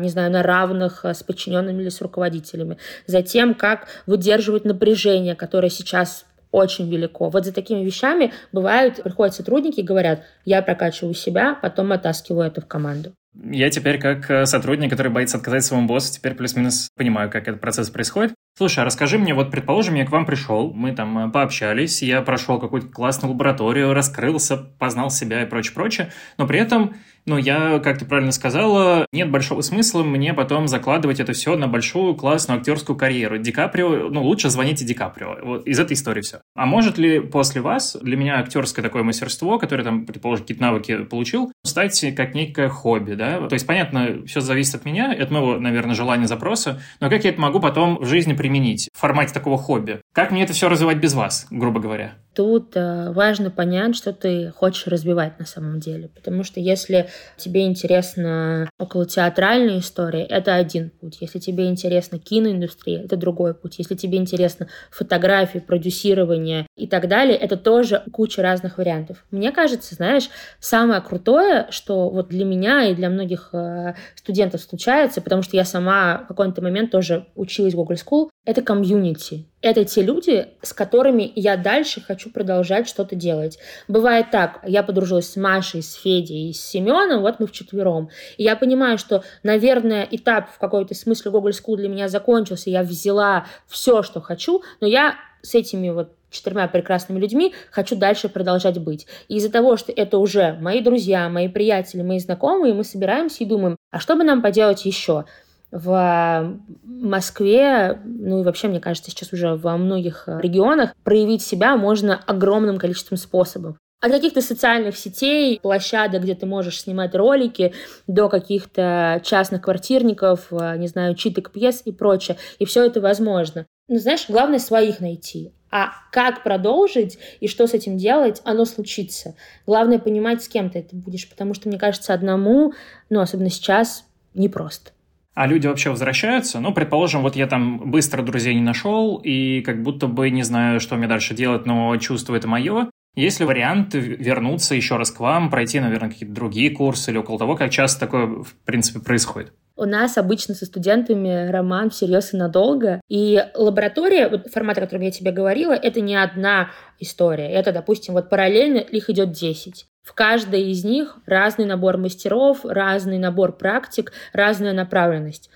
не 0.00 0.08
знаю, 0.08 0.30
на 0.30 0.42
равных 0.42 1.04
с 1.04 1.22
подчиненными 1.22 1.82
или 1.82 1.88
с 1.88 2.00
руководителями, 2.00 2.78
за 3.06 3.22
тем, 3.22 3.54
как 3.54 3.86
выдерживать 4.06 4.64
напряжение, 4.64 5.36
которое 5.36 5.70
сейчас 5.70 6.26
очень 6.50 6.90
велико. 6.90 7.28
Вот 7.28 7.44
за 7.44 7.52
такими 7.52 7.84
вещами 7.84 8.32
бывают, 8.52 9.02
приходят 9.02 9.34
сотрудники 9.34 9.80
и 9.80 9.84
говорят, 9.84 10.22
я 10.44 10.62
прокачиваю 10.62 11.14
себя, 11.14 11.56
потом 11.60 11.92
оттаскиваю 11.92 12.46
это 12.46 12.60
в 12.60 12.66
команду. 12.66 13.12
Я 13.32 13.70
теперь, 13.70 14.00
как 14.00 14.28
э, 14.28 14.44
сотрудник, 14.44 14.90
который 14.90 15.12
боится 15.12 15.36
отказать 15.36 15.64
своему 15.64 15.86
боссу, 15.86 16.12
теперь 16.12 16.34
плюс-минус 16.34 16.88
понимаю, 16.96 17.30
как 17.30 17.46
этот 17.46 17.60
процесс 17.60 17.88
происходит. 17.88 18.34
Слушай, 18.58 18.80
а 18.80 18.84
расскажи 18.84 19.18
мне, 19.18 19.34
вот, 19.34 19.52
предположим, 19.52 19.94
я 19.94 20.04
к 20.04 20.10
вам 20.10 20.26
пришел, 20.26 20.72
мы 20.74 20.92
там 20.92 21.16
э, 21.16 21.30
пообщались, 21.30 22.02
я 22.02 22.22
прошел 22.22 22.58
какую-то 22.58 22.88
классную 22.88 23.32
лабораторию, 23.32 23.94
раскрылся, 23.94 24.56
познал 24.56 25.10
себя 25.10 25.42
и 25.42 25.46
прочее, 25.46 25.74
прочее, 25.74 26.12
но 26.38 26.46
при 26.48 26.58
этом 26.58 26.96
но 27.30 27.38
я, 27.38 27.78
как 27.78 27.98
ты 27.98 28.04
правильно 28.04 28.32
сказала, 28.32 29.06
нет 29.12 29.30
большого 29.30 29.60
смысла 29.60 30.02
мне 30.02 30.34
потом 30.34 30.66
закладывать 30.66 31.20
это 31.20 31.32
все 31.32 31.56
на 31.56 31.68
большую 31.68 32.16
классную 32.16 32.58
актерскую 32.58 32.96
карьеру. 32.96 33.38
Ди 33.38 33.52
Каприо, 33.52 34.08
ну, 34.08 34.24
лучше 34.24 34.50
звоните 34.50 34.84
Ди 34.84 34.94
Каприо. 34.94 35.36
Вот 35.44 35.64
из 35.64 35.78
этой 35.78 35.92
истории 35.92 36.22
все. 36.22 36.40
А 36.56 36.66
может 36.66 36.98
ли 36.98 37.20
после 37.20 37.60
вас, 37.60 37.96
для 38.02 38.16
меня 38.16 38.40
актерское 38.40 38.82
такое 38.82 39.04
мастерство, 39.04 39.60
которое 39.60 39.84
там, 39.84 40.06
предположим, 40.06 40.42
какие-то 40.42 40.62
навыки 40.62 41.04
получил, 41.04 41.52
стать 41.64 42.04
как 42.16 42.34
некое 42.34 42.68
хобби, 42.68 43.14
да? 43.14 43.46
То 43.46 43.54
есть, 43.54 43.66
понятно, 43.66 44.26
все 44.26 44.40
зависит 44.40 44.74
от 44.74 44.84
меня, 44.84 45.12
от 45.12 45.30
моего, 45.30 45.60
наверное, 45.60 45.94
желания 45.94 46.26
запроса, 46.26 46.82
но 46.98 47.08
как 47.08 47.22
я 47.22 47.30
это 47.30 47.40
могу 47.40 47.60
потом 47.60 47.98
в 47.98 48.06
жизни 48.06 48.32
применить 48.32 48.88
в 48.92 48.98
формате 48.98 49.32
такого 49.32 49.56
хобби? 49.56 50.00
Как 50.12 50.32
мне 50.32 50.42
это 50.42 50.52
все 50.52 50.68
развивать 50.68 50.96
без 50.96 51.14
вас, 51.14 51.46
грубо 51.52 51.78
говоря? 51.78 52.14
Тут 52.34 52.76
э, 52.76 53.10
важно 53.10 53.50
понять, 53.50 53.96
что 53.96 54.12
ты 54.12 54.52
хочешь 54.56 54.86
развивать 54.86 55.38
на 55.40 55.46
самом 55.46 55.80
деле. 55.80 56.08
Потому 56.08 56.44
что 56.44 56.60
если 56.60 57.08
тебе 57.36 57.66
интересна 57.66 58.70
около 58.78 59.04
театральная 59.04 59.80
история, 59.80 60.24
это 60.24 60.54
один 60.54 60.90
путь. 60.90 61.18
Если 61.20 61.40
тебе 61.40 61.68
интересна 61.68 62.20
киноиндустрия, 62.20 63.02
это 63.02 63.16
другой 63.16 63.54
путь. 63.54 63.78
Если 63.78 63.96
тебе 63.96 64.18
интересна 64.18 64.68
фотография, 64.92 65.60
продюсирование 65.60 66.66
и 66.76 66.86
так 66.86 67.08
далее, 67.08 67.36
это 67.36 67.56
тоже 67.56 68.04
куча 68.12 68.42
разных 68.42 68.78
вариантов. 68.78 69.24
Мне 69.32 69.50
кажется, 69.50 69.96
знаешь, 69.96 70.30
самое 70.60 71.00
крутое, 71.00 71.66
что 71.70 72.10
вот 72.10 72.28
для 72.28 72.44
меня 72.44 72.84
и 72.84 72.94
для 72.94 73.10
многих 73.10 73.50
э, 73.52 73.94
студентов 74.14 74.60
случается, 74.60 75.20
потому 75.20 75.42
что 75.42 75.56
я 75.56 75.64
сама 75.64 76.22
в 76.24 76.28
какой-то 76.28 76.62
момент 76.62 76.92
тоже 76.92 77.26
училась 77.34 77.74
в 77.74 77.76
Google 77.76 77.96
School, 77.96 78.28
это 78.44 78.62
комьюнити. 78.62 79.49
Это 79.62 79.84
те 79.84 80.02
люди, 80.02 80.48
с 80.62 80.72
которыми 80.72 81.30
я 81.36 81.56
дальше 81.56 82.00
хочу 82.00 82.30
продолжать 82.30 82.88
что-то 82.88 83.14
делать. 83.14 83.58
Бывает 83.88 84.30
так, 84.30 84.60
я 84.66 84.82
подружилась 84.82 85.30
с 85.30 85.36
Машей, 85.36 85.82
с 85.82 85.94
Федей 85.94 86.54
с 86.54 86.64
Семеном, 86.64 87.20
вот 87.20 87.40
мы 87.40 87.46
вчетвером. 87.46 88.08
И 88.38 88.44
я 88.44 88.56
понимаю, 88.56 88.96
что, 88.96 89.22
наверное, 89.42 90.08
этап 90.10 90.50
в 90.50 90.58
какой-то 90.58 90.94
смысле 90.94 91.30
Google 91.30 91.50
School 91.50 91.76
для 91.76 91.88
меня 91.88 92.08
закончился, 92.08 92.70
я 92.70 92.82
взяла 92.82 93.46
все, 93.66 94.02
что 94.02 94.20
хочу, 94.20 94.62
но 94.80 94.86
я 94.86 95.16
с 95.42 95.54
этими 95.54 95.90
вот 95.90 96.12
четырьмя 96.30 96.68
прекрасными 96.68 97.18
людьми 97.18 97.54
хочу 97.70 97.96
дальше 97.96 98.28
продолжать 98.28 98.78
быть. 98.78 99.06
И 99.28 99.36
из-за 99.36 99.50
того, 99.50 99.76
что 99.76 99.92
это 99.92 100.18
уже 100.18 100.56
мои 100.60 100.80
друзья, 100.80 101.28
мои 101.28 101.48
приятели, 101.48 102.02
мои 102.02 102.18
знакомые, 102.18 102.72
мы 102.72 102.84
собираемся 102.84 103.44
и 103.44 103.46
думаем, 103.46 103.76
а 103.90 103.98
что 103.98 104.16
бы 104.16 104.24
нам 104.24 104.40
поделать 104.40 104.84
еще? 104.84 105.24
В 105.72 106.58
Москве, 106.84 108.00
ну 108.04 108.40
и 108.40 108.44
вообще, 108.44 108.68
мне 108.68 108.80
кажется, 108.80 109.10
сейчас 109.10 109.32
уже 109.32 109.54
во 109.54 109.76
многих 109.76 110.24
регионах 110.26 110.94
проявить 111.04 111.42
себя 111.42 111.76
можно 111.76 112.20
огромным 112.26 112.78
количеством 112.78 113.18
способов. 113.18 113.76
От 114.02 114.12
каких-то 114.12 114.40
социальных 114.40 114.96
сетей, 114.96 115.60
площадок, 115.60 116.22
где 116.22 116.34
ты 116.34 116.46
можешь 116.46 116.80
снимать 116.80 117.14
ролики, 117.14 117.74
до 118.06 118.30
каких-то 118.30 119.20
частных 119.22 119.60
квартирников, 119.60 120.50
не 120.50 120.88
знаю, 120.88 121.14
читок 121.14 121.50
пьес 121.50 121.82
и 121.84 121.92
прочее. 121.92 122.38
И 122.58 122.64
все 122.64 122.86
это 122.86 123.02
возможно. 123.02 123.66
Но 123.88 123.98
знаешь, 123.98 124.24
главное 124.26 124.58
своих 124.58 125.00
найти. 125.00 125.52
А 125.70 125.90
как 126.12 126.42
продолжить 126.42 127.18
и 127.40 127.46
что 127.46 127.66
с 127.66 127.74
этим 127.74 127.98
делать, 127.98 128.40
оно 128.44 128.64
случится. 128.64 129.36
Главное 129.66 129.98
понимать, 129.98 130.42
с 130.42 130.48
кем 130.48 130.70
ты 130.70 130.78
это 130.78 130.96
будешь, 130.96 131.28
потому 131.28 131.52
что, 131.52 131.68
мне 131.68 131.78
кажется, 131.78 132.14
одному, 132.14 132.72
ну, 133.10 133.20
особенно 133.20 133.50
сейчас, 133.50 134.04
непросто. 134.32 134.92
А 135.40 135.46
люди 135.46 135.66
вообще 135.66 135.88
возвращаются? 135.88 136.60
Ну, 136.60 136.74
предположим, 136.74 137.22
вот 137.22 137.34
я 137.34 137.46
там 137.46 137.90
быстро 137.90 138.20
друзей 138.20 138.54
не 138.54 138.60
нашел, 138.60 139.16
и 139.24 139.62
как 139.62 139.82
будто 139.82 140.06
бы 140.06 140.28
не 140.28 140.42
знаю, 140.42 140.80
что 140.80 140.96
мне 140.96 141.06
дальше 141.06 141.32
делать, 141.32 141.64
но 141.64 141.96
чувство 141.96 142.34
это 142.36 142.46
мое. 142.46 142.90
Есть 143.14 143.40
ли 143.40 143.46
вариант 143.46 143.94
вернуться 143.94 144.74
еще 144.74 144.98
раз 144.98 145.10
к 145.10 145.18
вам, 145.18 145.48
пройти, 145.48 145.80
наверное, 145.80 146.10
какие-то 146.10 146.34
другие 146.34 146.68
курсы 146.68 147.10
или 147.10 147.16
около 147.16 147.38
того, 147.38 147.56
как 147.56 147.70
часто 147.70 148.00
такое, 148.00 148.26
в 148.26 148.52
принципе, 148.66 149.00
происходит? 149.00 149.54
У 149.76 149.84
нас 149.84 150.18
обычно 150.18 150.54
со 150.54 150.66
студентами 150.66 151.50
роман 151.50 151.90
всерьез 151.90 152.34
и 152.34 152.36
надолго. 152.36 153.00
И 153.08 153.42
лаборатория, 153.54 154.28
вот 154.28 154.48
формат, 154.48 154.78
о 154.78 154.82
котором 154.82 155.02
я 155.02 155.10
тебе 155.10 155.32
говорила, 155.32 155.72
это 155.72 156.00
не 156.00 156.16
одна 156.16 156.70
история. 156.98 157.50
Это, 157.50 157.72
допустим, 157.72 158.14
вот 158.14 158.28
параллельно 158.28 158.78
их 158.78 159.08
идет 159.08 159.32
10. 159.32 159.86
В 160.02 160.12
каждой 160.12 160.70
из 160.70 160.84
них 160.84 161.18
разный 161.26 161.66
набор 161.66 161.96
мастеров, 161.96 162.64
разный 162.64 163.18
набор 163.18 163.56
практик, 163.56 164.12
разная 164.32 164.72
направленность. 164.72 165.50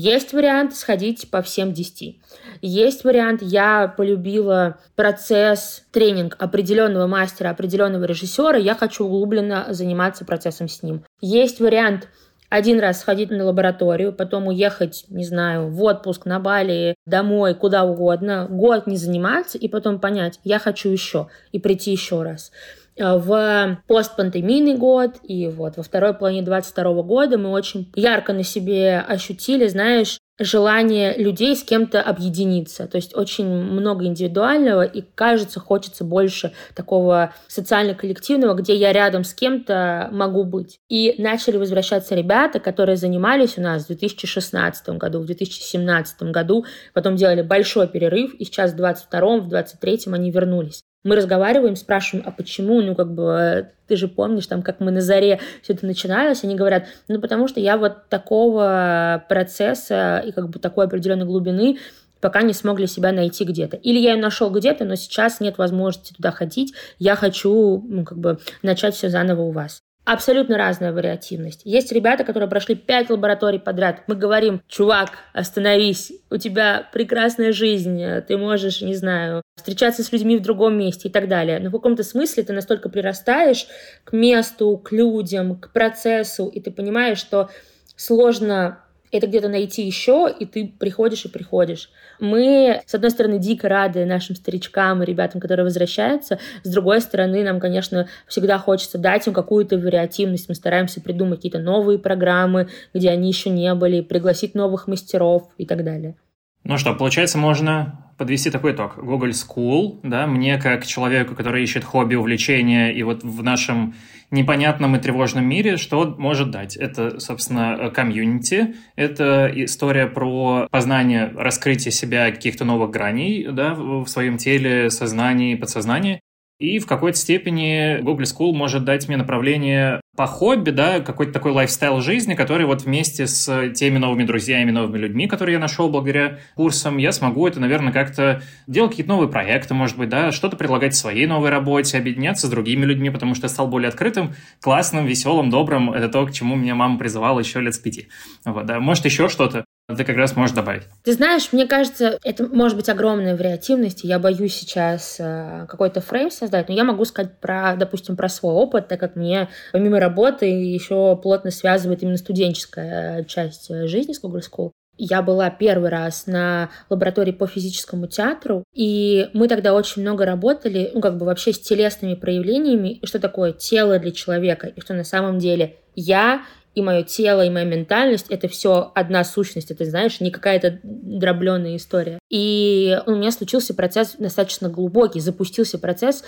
Есть 0.00 0.32
вариант 0.32 0.76
сходить 0.76 1.28
по 1.28 1.42
всем 1.42 1.72
10. 1.72 2.20
Есть 2.62 3.02
вариант, 3.02 3.42
я 3.42 3.88
полюбила 3.88 4.78
процесс, 4.94 5.82
тренинг 5.90 6.36
определенного 6.38 7.08
мастера, 7.08 7.50
определенного 7.50 8.04
режиссера, 8.04 8.56
я 8.56 8.76
хочу 8.76 9.04
углубленно 9.04 9.66
заниматься 9.70 10.24
процессом 10.24 10.68
с 10.68 10.84
ним. 10.84 11.04
Есть 11.20 11.58
вариант 11.58 12.06
один 12.48 12.80
раз 12.80 13.00
сходить 13.00 13.30
на 13.30 13.44
лабораторию, 13.44 14.12
потом 14.12 14.46
уехать, 14.46 15.04
не 15.08 15.24
знаю, 15.24 15.68
в 15.68 15.82
отпуск 15.82 16.26
на 16.26 16.40
Бали, 16.40 16.94
домой, 17.06 17.54
куда 17.54 17.84
угодно, 17.84 18.46
год 18.48 18.86
не 18.86 18.96
заниматься 18.96 19.58
и 19.58 19.68
потом 19.68 20.00
понять, 20.00 20.40
я 20.44 20.58
хочу 20.58 20.88
еще, 20.88 21.28
и 21.52 21.58
прийти 21.58 21.92
еще 21.92 22.22
раз. 22.22 22.50
Э, 22.96 23.16
в 23.16 23.78
постпандемийный 23.86 24.76
год 24.76 25.16
и 25.22 25.46
вот 25.48 25.76
во 25.76 25.82
второй 25.82 26.14
половине 26.14 26.42
22 26.42 27.02
года 27.02 27.38
мы 27.38 27.50
очень 27.50 27.90
ярко 27.94 28.32
на 28.32 28.42
себе 28.42 28.98
ощутили, 28.98 29.68
знаешь, 29.68 30.18
желание 30.38 31.16
людей 31.16 31.56
с 31.56 31.62
кем-то 31.62 32.00
объединиться. 32.00 32.86
То 32.86 32.96
есть 32.96 33.16
очень 33.16 33.46
много 33.46 34.06
индивидуального, 34.06 34.82
и 34.82 35.02
кажется, 35.14 35.60
хочется 35.60 36.04
больше 36.04 36.52
такого 36.74 37.32
социально-коллективного, 37.48 38.54
где 38.54 38.76
я 38.76 38.92
рядом 38.92 39.24
с 39.24 39.34
кем-то 39.34 40.08
могу 40.12 40.44
быть. 40.44 40.78
И 40.88 41.14
начали 41.18 41.56
возвращаться 41.56 42.14
ребята, 42.14 42.60
которые 42.60 42.96
занимались 42.96 43.58
у 43.58 43.62
нас 43.62 43.84
в 43.84 43.86
2016 43.88 44.88
году, 44.90 45.20
в 45.20 45.26
2017 45.26 46.22
году, 46.24 46.64
потом 46.94 47.16
делали 47.16 47.42
большой 47.42 47.88
перерыв, 47.88 48.34
и 48.34 48.44
сейчас 48.44 48.72
в 48.72 48.76
22 48.76 49.38
в 49.38 49.48
23 49.48 50.00
они 50.12 50.30
вернулись 50.30 50.84
мы 51.04 51.16
разговариваем, 51.16 51.76
спрашиваем, 51.76 52.26
а 52.26 52.32
почему, 52.32 52.80
ну, 52.82 52.94
как 52.94 53.12
бы, 53.12 53.70
ты 53.86 53.96
же 53.96 54.08
помнишь, 54.08 54.46
там, 54.46 54.62
как 54.62 54.80
мы 54.80 54.90
на 54.90 55.00
заре 55.00 55.40
все 55.62 55.72
это 55.72 55.86
начиналось, 55.86 56.44
они 56.44 56.54
говорят, 56.54 56.86
ну, 57.08 57.20
потому 57.20 57.48
что 57.48 57.60
я 57.60 57.76
вот 57.76 58.08
такого 58.08 59.24
процесса 59.28 60.22
и 60.24 60.32
как 60.32 60.50
бы 60.50 60.58
такой 60.58 60.86
определенной 60.86 61.26
глубины 61.26 61.78
пока 62.20 62.42
не 62.42 62.52
смог 62.52 62.78
для 62.78 62.88
себя 62.88 63.12
найти 63.12 63.44
где-то. 63.44 63.76
Или 63.76 63.98
я 63.98 64.14
ее 64.14 64.20
нашел 64.20 64.50
где-то, 64.50 64.84
но 64.84 64.96
сейчас 64.96 65.40
нет 65.40 65.56
возможности 65.56 66.14
туда 66.14 66.32
ходить, 66.32 66.74
я 66.98 67.14
хочу, 67.14 67.84
ну, 67.88 68.04
как 68.04 68.18
бы, 68.18 68.38
начать 68.62 68.94
все 68.94 69.08
заново 69.08 69.42
у 69.42 69.52
вас 69.52 69.82
абсолютно 70.08 70.56
разная 70.56 70.92
вариативность. 70.92 71.60
Есть 71.64 71.92
ребята, 71.92 72.24
которые 72.24 72.48
прошли 72.48 72.74
пять 72.74 73.10
лабораторий 73.10 73.58
подряд. 73.58 74.04
Мы 74.06 74.14
говорим, 74.14 74.62
чувак, 74.66 75.10
остановись, 75.34 76.12
у 76.30 76.38
тебя 76.38 76.88
прекрасная 76.94 77.52
жизнь, 77.52 78.02
ты 78.26 78.38
можешь, 78.38 78.80
не 78.80 78.94
знаю, 78.94 79.42
встречаться 79.56 80.02
с 80.02 80.10
людьми 80.10 80.38
в 80.38 80.42
другом 80.42 80.78
месте 80.78 81.08
и 81.08 81.12
так 81.12 81.28
далее. 81.28 81.58
Но 81.58 81.68
в 81.68 81.72
каком-то 81.72 82.02
смысле 82.04 82.42
ты 82.42 82.54
настолько 82.54 82.88
прирастаешь 82.88 83.66
к 84.04 84.12
месту, 84.12 84.78
к 84.78 84.92
людям, 84.92 85.56
к 85.56 85.72
процессу, 85.72 86.46
и 86.46 86.58
ты 86.60 86.70
понимаешь, 86.70 87.18
что 87.18 87.50
сложно 87.94 88.78
это 89.12 89.26
где-то 89.26 89.48
найти 89.48 89.82
еще, 89.86 90.28
и 90.38 90.46
ты 90.46 90.72
приходишь 90.78 91.24
и 91.24 91.28
приходишь. 91.28 91.90
Мы, 92.20 92.82
с 92.86 92.94
одной 92.94 93.10
стороны, 93.10 93.38
дико 93.38 93.68
рады 93.68 94.04
нашим 94.04 94.36
старичкам 94.36 95.02
и 95.02 95.06
ребятам, 95.06 95.40
которые 95.40 95.64
возвращаются, 95.64 96.38
с 96.62 96.70
другой 96.70 97.00
стороны, 97.00 97.42
нам, 97.44 97.60
конечно, 97.60 98.08
всегда 98.26 98.58
хочется 98.58 98.98
дать 98.98 99.26
им 99.26 99.32
какую-то 99.32 99.76
вариативность. 99.76 100.48
Мы 100.48 100.54
стараемся 100.54 101.00
придумать 101.00 101.38
какие-то 101.38 101.58
новые 101.58 101.98
программы, 101.98 102.68
где 102.94 103.10
они 103.10 103.28
еще 103.28 103.50
не 103.50 103.72
были, 103.74 104.00
пригласить 104.00 104.54
новых 104.54 104.88
мастеров 104.88 105.48
и 105.58 105.66
так 105.66 105.84
далее. 105.84 106.16
Ну 106.64 106.76
что, 106.76 106.94
получается, 106.94 107.38
можно 107.38 108.07
подвести 108.18 108.50
такой 108.50 108.72
итог. 108.72 108.96
Google 108.96 109.30
School, 109.30 110.00
да, 110.02 110.26
мне 110.26 110.58
как 110.58 110.84
человеку, 110.84 111.34
который 111.34 111.62
ищет 111.62 111.84
хобби, 111.84 112.16
увлечения, 112.16 112.92
и 112.92 113.02
вот 113.02 113.22
в 113.22 113.42
нашем 113.42 113.94
непонятном 114.30 114.96
и 114.96 115.00
тревожном 115.00 115.46
мире, 115.46 115.76
что 115.78 116.14
может 116.18 116.50
дать? 116.50 116.76
Это, 116.76 117.18
собственно, 117.20 117.90
community, 117.90 118.74
это 118.96 119.50
история 119.54 120.06
про 120.06 120.68
познание, 120.70 121.32
раскрытие 121.34 121.92
себя 121.92 122.30
каких-то 122.30 122.64
новых 122.64 122.90
граней, 122.90 123.46
да, 123.50 123.74
в 123.74 124.06
своем 124.06 124.36
теле, 124.36 124.90
сознании, 124.90 125.54
подсознании. 125.54 126.20
И 126.58 126.80
в 126.80 126.86
какой-то 126.86 127.16
степени 127.16 128.00
Gogol 128.00 128.24
School 128.24 128.52
может 128.52 128.84
дать 128.84 129.06
мне 129.06 129.16
направление 129.16 130.00
по 130.16 130.26
хобби, 130.26 130.70
да, 130.70 130.98
какой-то 130.98 131.32
такой 131.32 131.52
lifestyle 131.52 132.00
жизни, 132.00 132.34
который 132.34 132.66
вот 132.66 132.82
вместе 132.82 133.28
с 133.28 133.70
теми 133.74 133.98
новыми 133.98 134.24
друзьями, 134.24 134.72
новыми 134.72 134.98
людьми, 134.98 135.28
которые 135.28 135.54
я 135.54 135.60
нашел 135.60 135.88
благодаря 135.88 136.40
курсам, 136.56 136.96
я 136.96 137.12
смогу 137.12 137.46
это, 137.46 137.60
наверное, 137.60 137.92
как-то 137.92 138.42
делать 138.66 138.90
какие-то 138.90 139.12
новые 139.12 139.28
проекты, 139.28 139.74
может 139.74 139.96
быть, 139.96 140.08
да, 140.08 140.32
что-то 140.32 140.56
предлагать 140.56 140.94
в 140.94 140.96
своей 140.96 141.26
новой 141.26 141.50
работе, 141.50 141.96
объединяться 141.96 142.48
с 142.48 142.50
другими 142.50 142.84
людьми, 142.84 143.10
потому 143.10 143.36
что 143.36 143.44
я 143.44 143.48
стал 143.50 143.68
более 143.68 143.90
открытым, 143.90 144.34
классным, 144.60 145.06
веселым, 145.06 145.50
добрым. 145.50 145.92
Это 145.92 146.08
то, 146.08 146.26
к 146.26 146.32
чему 146.32 146.56
меня 146.56 146.74
мама 146.74 146.98
призывала 146.98 147.38
еще 147.38 147.60
лет 147.60 147.76
с 147.76 147.78
пяти. 147.78 148.08
Вот, 148.44 148.66
да. 148.66 148.80
Может, 148.80 149.04
еще 149.04 149.28
что-то. 149.28 149.64
Ты 149.96 150.04
как 150.04 150.16
раз 150.16 150.36
можешь 150.36 150.54
добавить. 150.54 150.82
Ты 151.02 151.12
знаешь, 151.14 151.48
мне 151.52 151.66
кажется, 151.66 152.18
это 152.22 152.46
может 152.46 152.76
быть 152.76 152.88
огромная 152.88 153.36
вариативность. 153.36 154.04
Я 154.04 154.18
боюсь 154.18 154.54
сейчас 154.54 155.16
э, 155.18 155.66
какой-то 155.68 156.00
фрейм 156.00 156.30
создать, 156.30 156.68
но 156.68 156.74
я 156.74 156.84
могу 156.84 157.04
сказать 157.06 157.40
про, 157.40 157.74
допустим, 157.76 158.16
про 158.16 158.28
свой 158.28 158.52
опыт, 158.52 158.88
так 158.88 159.00
как 159.00 159.16
мне 159.16 159.48
помимо 159.72 159.98
работы 159.98 160.46
еще 160.46 161.16
плотно 161.16 161.50
связывает 161.50 162.02
именно 162.02 162.18
студенческая 162.18 163.24
часть 163.24 163.70
э, 163.70 163.86
жизни 163.86 164.12
с 164.12 164.20
Google 164.20 164.40
School. 164.40 164.72
Я 164.98 165.22
была 165.22 165.48
первый 165.48 165.90
раз 165.90 166.26
на 166.26 166.70
лаборатории 166.90 167.30
по 167.30 167.46
физическому 167.46 168.08
театру, 168.08 168.64
и 168.74 169.30
мы 169.32 169.46
тогда 169.46 169.72
очень 169.72 170.02
много 170.02 170.26
работали, 170.26 170.90
ну, 170.92 171.00
как 171.00 171.16
бы 171.16 171.24
вообще 171.24 171.52
с 171.52 171.60
телесными 171.60 172.14
проявлениями, 172.14 172.94
и 172.94 173.06
что 173.06 173.20
такое 173.20 173.52
тело 173.52 174.00
для 174.00 174.10
человека, 174.10 174.66
и 174.66 174.80
что 174.80 174.94
на 174.94 175.04
самом 175.04 175.38
деле 175.38 175.76
я 175.94 176.42
и 176.78 176.82
мое 176.82 177.02
тело, 177.02 177.44
и 177.44 177.50
моя 177.50 177.64
ментальность— 177.64 178.26
это 178.30 178.46
все 178.46 178.92
одна 178.94 179.24
сущность, 179.24 179.72
это, 179.72 179.84
знаешь, 179.84 180.20
не 180.20 180.30
какая-то 180.30 180.78
дробленная 180.82 181.76
история. 181.76 182.20
И 182.30 182.96
у 183.06 183.10
меня 183.10 183.32
случился 183.32 183.74
процесс 183.74 184.14
достаточно 184.16 184.68
глубокий, 184.68 185.18
запустился 185.18 185.78
процесс 185.78 186.22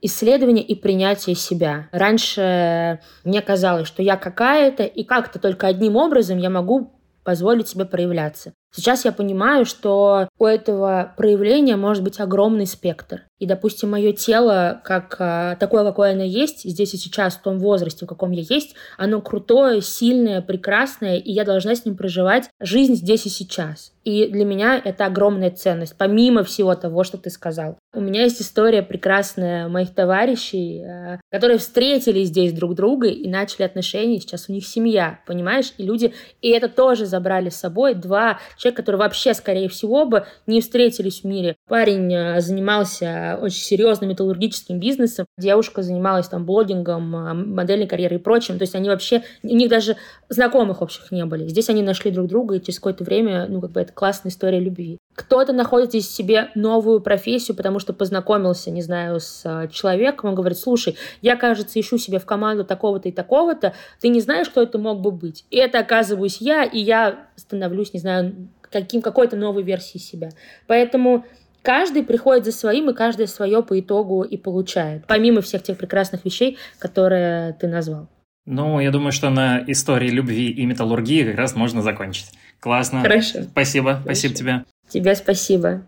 исследования 0.00 0.62
и 0.62 0.76
принятия 0.76 1.34
себя. 1.34 1.88
Раньше 1.90 3.00
мне 3.24 3.42
казалось, 3.42 3.88
что 3.88 4.02
я 4.02 4.16
какая-то, 4.16 4.84
и 4.84 5.02
как-то 5.02 5.40
только 5.40 5.66
одним 5.66 5.96
образом 5.96 6.38
я 6.38 6.50
могу 6.50 6.92
позволить 7.24 7.66
себе 7.66 7.84
проявляться. 7.84 8.52
Сейчас 8.72 9.04
я 9.04 9.10
понимаю, 9.10 9.64
что 9.64 10.28
у 10.38 10.44
этого 10.46 11.14
проявления 11.16 11.74
может 11.74 12.04
быть 12.04 12.20
огромный 12.20 12.66
спектр. 12.66 13.24
И, 13.38 13.46
допустим, 13.46 13.90
мое 13.90 14.12
тело, 14.12 14.80
как 14.82 15.16
а, 15.18 15.56
такое, 15.56 15.84
какое 15.84 16.12
оно 16.12 16.22
есть, 16.22 16.64
здесь 16.64 16.94
и 16.94 16.96
сейчас, 16.96 17.34
в 17.34 17.42
том 17.42 17.58
возрасте, 17.58 18.06
в 18.06 18.08
каком 18.08 18.30
я 18.30 18.42
есть, 18.48 18.74
оно 18.96 19.20
крутое, 19.20 19.82
сильное, 19.82 20.40
прекрасное, 20.40 21.18
и 21.18 21.32
я 21.32 21.44
должна 21.44 21.74
с 21.74 21.84
ним 21.84 21.96
проживать 21.96 22.48
жизнь 22.60 22.94
здесь 22.94 23.26
и 23.26 23.28
сейчас. 23.28 23.92
И 24.06 24.28
для 24.28 24.44
меня 24.44 24.80
это 24.82 25.04
огромная 25.06 25.50
ценность, 25.50 25.96
помимо 25.98 26.44
всего 26.44 26.76
того, 26.76 27.02
что 27.02 27.18
ты 27.18 27.28
сказал. 27.28 27.76
У 27.92 28.00
меня 28.00 28.22
есть 28.22 28.40
история 28.40 28.82
прекрасная 28.82 29.68
моих 29.68 29.92
товарищей, 29.92 30.84
а, 30.84 31.20
которые 31.30 31.58
встретили 31.58 32.22
здесь 32.22 32.52
друг 32.52 32.74
друга 32.74 33.08
и 33.08 33.28
начали 33.28 33.64
отношения, 33.64 34.20
сейчас 34.20 34.48
у 34.48 34.52
них 34.52 34.64
семья, 34.64 35.18
понимаешь? 35.26 35.72
И 35.76 35.82
люди, 35.82 36.14
и 36.40 36.50
это 36.50 36.68
тоже 36.68 37.04
забрали 37.04 37.48
с 37.50 37.56
собой 37.56 37.94
два 37.94 38.38
человека, 38.56 38.82
которые 38.82 39.00
вообще, 39.00 39.34
скорее 39.34 39.68
всего, 39.68 40.06
бы 40.06 40.24
не 40.46 40.60
встретились 40.60 41.22
в 41.22 41.24
мире. 41.24 41.56
Парень 41.68 42.14
а, 42.14 42.40
занимался 42.40 43.25
очень 43.34 43.60
серьезным 43.60 44.10
металлургическим 44.10 44.78
бизнесом. 44.78 45.26
Девушка 45.38 45.82
занималась 45.82 46.28
там 46.28 46.44
блогингом, 46.44 47.16
а, 47.16 47.34
модельной 47.34 47.86
карьерой 47.86 48.18
и 48.18 48.22
прочим. 48.22 48.58
То 48.58 48.62
есть 48.62 48.74
они 48.74 48.88
вообще, 48.88 49.22
у 49.42 49.48
них 49.48 49.68
даже 49.68 49.96
знакомых 50.28 50.82
общих 50.82 51.10
не 51.10 51.24
были. 51.24 51.48
Здесь 51.48 51.68
они 51.68 51.82
нашли 51.82 52.10
друг 52.10 52.28
друга, 52.28 52.54
и 52.54 52.62
через 52.62 52.78
какое-то 52.78 53.04
время, 53.04 53.46
ну, 53.48 53.60
как 53.60 53.72
бы 53.72 53.80
это 53.80 53.92
классная 53.92 54.30
история 54.30 54.60
любви. 54.60 54.98
Кто-то 55.14 55.52
находит 55.52 55.90
здесь 55.90 56.10
себе 56.10 56.50
новую 56.54 57.00
профессию, 57.00 57.56
потому 57.56 57.78
что 57.78 57.92
познакомился, 57.92 58.70
не 58.70 58.82
знаю, 58.82 59.20
с 59.20 59.42
а, 59.44 59.68
человеком, 59.68 60.30
он 60.30 60.36
говорит, 60.36 60.58
слушай, 60.58 60.96
я, 61.22 61.36
кажется, 61.36 61.80
ищу 61.80 61.98
себе 61.98 62.18
в 62.18 62.26
команду 62.26 62.64
такого-то 62.64 63.08
и 63.08 63.12
такого-то, 63.12 63.74
ты 64.00 64.08
не 64.08 64.20
знаешь, 64.20 64.48
кто 64.48 64.62
это 64.62 64.78
мог 64.78 65.00
бы 65.00 65.10
быть. 65.10 65.44
И 65.50 65.56
это 65.56 65.78
оказываюсь 65.78 66.38
я, 66.40 66.64
и 66.64 66.78
я 66.78 67.26
становлюсь, 67.36 67.92
не 67.92 68.00
знаю, 68.00 68.34
каким, 68.70 69.02
какой-то 69.02 69.36
новой 69.36 69.62
версией 69.62 70.02
себя. 70.02 70.30
Поэтому 70.66 71.24
каждый 71.66 72.04
приходит 72.04 72.44
за 72.44 72.52
своим, 72.52 72.90
и 72.90 72.94
каждый 72.94 73.26
свое 73.26 73.60
по 73.60 73.80
итогу 73.80 74.22
и 74.22 74.36
получает, 74.36 75.04
помимо 75.08 75.40
всех 75.40 75.64
тех 75.64 75.76
прекрасных 75.76 76.24
вещей, 76.24 76.58
которые 76.78 77.54
ты 77.54 77.66
назвал. 77.66 78.06
Ну, 78.44 78.78
я 78.78 78.92
думаю, 78.92 79.10
что 79.10 79.30
на 79.30 79.64
истории 79.66 80.08
любви 80.08 80.48
и 80.48 80.64
металлургии 80.64 81.24
как 81.24 81.34
раз 81.34 81.56
можно 81.56 81.82
закончить. 81.82 82.26
Классно. 82.60 83.00
Хорошо. 83.00 83.42
Спасибо. 83.42 83.94
Хорошо. 83.94 84.04
Спасибо 84.04 84.34
тебе. 84.34 84.64
Тебе 84.88 85.16
спасибо. 85.16 85.82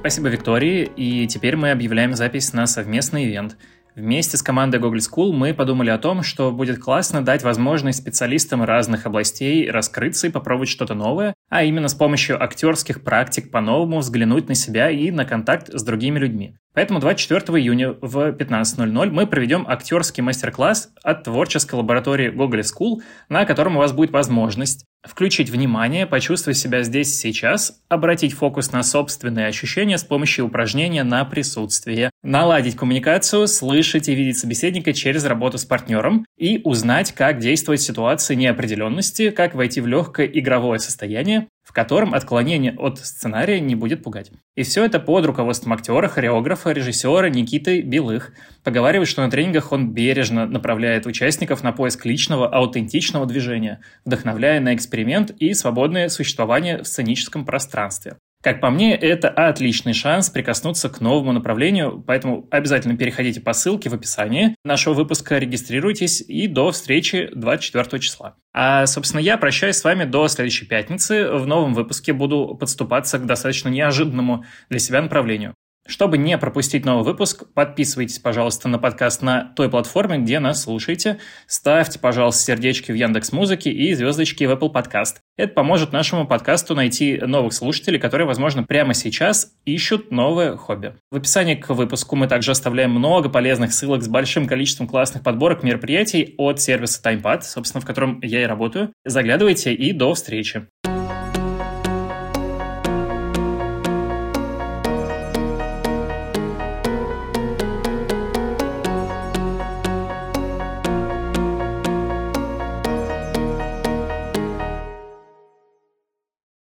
Спасибо, 0.00 0.28
Виктории. 0.28 0.90
И 0.94 1.26
теперь 1.26 1.56
мы 1.56 1.70
объявляем 1.70 2.12
запись 2.12 2.52
на 2.52 2.66
совместный 2.66 3.24
ивент– 3.24 3.56
Вместе 3.94 4.36
с 4.36 4.42
командой 4.42 4.78
Google 4.78 4.98
School 4.98 5.32
мы 5.32 5.52
подумали 5.54 5.90
о 5.90 5.98
том, 5.98 6.22
что 6.22 6.52
будет 6.52 6.78
классно 6.78 7.24
дать 7.24 7.42
возможность 7.42 7.98
специалистам 7.98 8.62
разных 8.62 9.06
областей 9.06 9.70
раскрыться 9.70 10.28
и 10.28 10.30
попробовать 10.30 10.68
что-то 10.68 10.94
новое, 10.94 11.34
а 11.48 11.64
именно 11.64 11.88
с 11.88 11.94
помощью 11.94 12.42
актерских 12.42 13.02
практик 13.02 13.50
по-новому 13.50 13.98
взглянуть 13.98 14.48
на 14.48 14.54
себя 14.54 14.90
и 14.90 15.10
на 15.10 15.24
контакт 15.24 15.68
с 15.72 15.82
другими 15.82 16.18
людьми. 16.18 16.56
Поэтому 16.74 17.00
24 17.00 17.58
июня 17.58 17.94
в 18.00 18.30
15.00 18.30 19.10
мы 19.10 19.26
проведем 19.26 19.66
актерский 19.66 20.22
мастер-класс 20.22 20.90
от 21.02 21.24
творческой 21.24 21.74
лаборатории 21.74 22.28
Google 22.30 22.60
School, 22.60 23.02
на 23.28 23.44
котором 23.46 23.76
у 23.76 23.80
вас 23.80 23.92
будет 23.92 24.12
возможность 24.12 24.84
включить 25.04 25.50
внимание, 25.50 26.06
почувствовать 26.06 26.58
себя 26.58 26.82
здесь 26.82 27.18
сейчас, 27.18 27.80
обратить 27.88 28.34
фокус 28.34 28.72
на 28.72 28.82
собственные 28.82 29.46
ощущения 29.46 29.98
с 29.98 30.04
помощью 30.04 30.46
упражнения 30.46 31.04
на 31.04 31.24
присутствие, 31.24 32.10
наладить 32.22 32.76
коммуникацию, 32.76 33.46
слышать 33.48 34.08
и 34.08 34.14
видеть 34.14 34.38
собеседника 34.38 34.92
через 34.92 35.24
работу 35.24 35.58
с 35.58 35.64
партнером 35.64 36.26
и 36.36 36.60
узнать, 36.64 37.12
как 37.12 37.38
действовать 37.38 37.80
в 37.80 37.84
ситуации 37.84 38.34
неопределенности, 38.34 39.30
как 39.30 39.54
войти 39.54 39.80
в 39.80 39.86
легкое 39.86 40.26
игровое 40.26 40.78
состояние, 40.78 41.48
в 41.68 41.72
котором 41.74 42.14
отклонение 42.14 42.74
от 42.78 42.98
сценария 42.98 43.60
не 43.60 43.74
будет 43.74 44.02
пугать. 44.02 44.30
И 44.56 44.62
все 44.62 44.86
это 44.86 44.98
под 44.98 45.26
руководством 45.26 45.74
актера, 45.74 46.08
хореографа, 46.08 46.72
режиссера 46.72 47.28
Никиты 47.28 47.82
Белых. 47.82 48.32
Поговаривает, 48.64 49.06
что 49.06 49.20
на 49.20 49.30
тренингах 49.30 49.70
он 49.70 49.92
бережно 49.92 50.46
направляет 50.46 51.04
участников 51.04 51.62
на 51.62 51.72
поиск 51.72 52.06
личного, 52.06 52.48
аутентичного 52.48 53.26
движения, 53.26 53.82
вдохновляя 54.06 54.60
на 54.60 54.74
эксперимент 54.74 55.30
и 55.30 55.52
свободное 55.52 56.08
существование 56.08 56.78
в 56.78 56.86
сценическом 56.86 57.44
пространстве. 57.44 58.16
Как 58.40 58.60
по 58.60 58.70
мне, 58.70 58.94
это 58.94 59.28
отличный 59.28 59.94
шанс 59.94 60.30
прикоснуться 60.30 60.88
к 60.88 61.00
новому 61.00 61.32
направлению, 61.32 62.04
поэтому 62.06 62.46
обязательно 62.52 62.96
переходите 62.96 63.40
по 63.40 63.52
ссылке 63.52 63.90
в 63.90 63.94
описании 63.94 64.54
нашего 64.64 64.94
выпуска, 64.94 65.38
регистрируйтесь 65.38 66.20
и 66.20 66.46
до 66.46 66.70
встречи 66.70 67.30
24 67.34 68.00
числа. 68.00 68.36
А, 68.54 68.86
собственно, 68.86 69.20
я 69.20 69.38
прощаюсь 69.38 69.76
с 69.76 69.84
вами 69.84 70.04
до 70.04 70.28
следующей 70.28 70.66
пятницы. 70.66 71.32
В 71.32 71.48
новом 71.48 71.74
выпуске 71.74 72.12
буду 72.12 72.56
подступаться 72.58 73.18
к 73.18 73.26
достаточно 73.26 73.70
неожиданному 73.70 74.44
для 74.70 74.78
себя 74.78 75.02
направлению. 75.02 75.54
Чтобы 75.88 76.18
не 76.18 76.36
пропустить 76.36 76.84
новый 76.84 77.02
выпуск, 77.02 77.44
подписывайтесь, 77.54 78.18
пожалуйста, 78.18 78.68
на 78.68 78.78
подкаст 78.78 79.22
на 79.22 79.54
той 79.56 79.70
платформе, 79.70 80.18
где 80.18 80.38
нас 80.38 80.62
слушаете. 80.62 81.18
Ставьте, 81.46 81.98
пожалуйста, 81.98 82.42
сердечки 82.42 82.92
в 82.92 82.94
Яндекс 82.94 83.32
Музыке 83.32 83.70
и 83.70 83.94
звездочки 83.94 84.44
в 84.44 84.50
Apple 84.50 84.70
Podcast. 84.70 85.16
Это 85.38 85.54
поможет 85.54 85.92
нашему 85.92 86.26
подкасту 86.26 86.74
найти 86.74 87.16
новых 87.16 87.54
слушателей, 87.54 87.98
которые, 87.98 88.26
возможно, 88.26 88.64
прямо 88.64 88.92
сейчас 88.92 89.54
ищут 89.64 90.10
новое 90.10 90.58
хобби. 90.58 90.94
В 91.10 91.16
описании 91.16 91.54
к 91.54 91.70
выпуску 91.70 92.16
мы 92.16 92.28
также 92.28 92.50
оставляем 92.50 92.90
много 92.90 93.30
полезных 93.30 93.72
ссылок 93.72 94.02
с 94.02 94.08
большим 94.08 94.46
количеством 94.46 94.88
классных 94.88 95.22
подборок 95.22 95.62
мероприятий 95.62 96.34
от 96.36 96.60
сервиса 96.60 97.00
TimePad, 97.02 97.40
собственно, 97.40 97.80
в 97.80 97.86
котором 97.86 98.20
я 98.22 98.42
и 98.42 98.46
работаю. 98.46 98.92
Заглядывайте 99.06 99.72
и 99.72 99.92
до 99.92 100.12
встречи. 100.12 100.66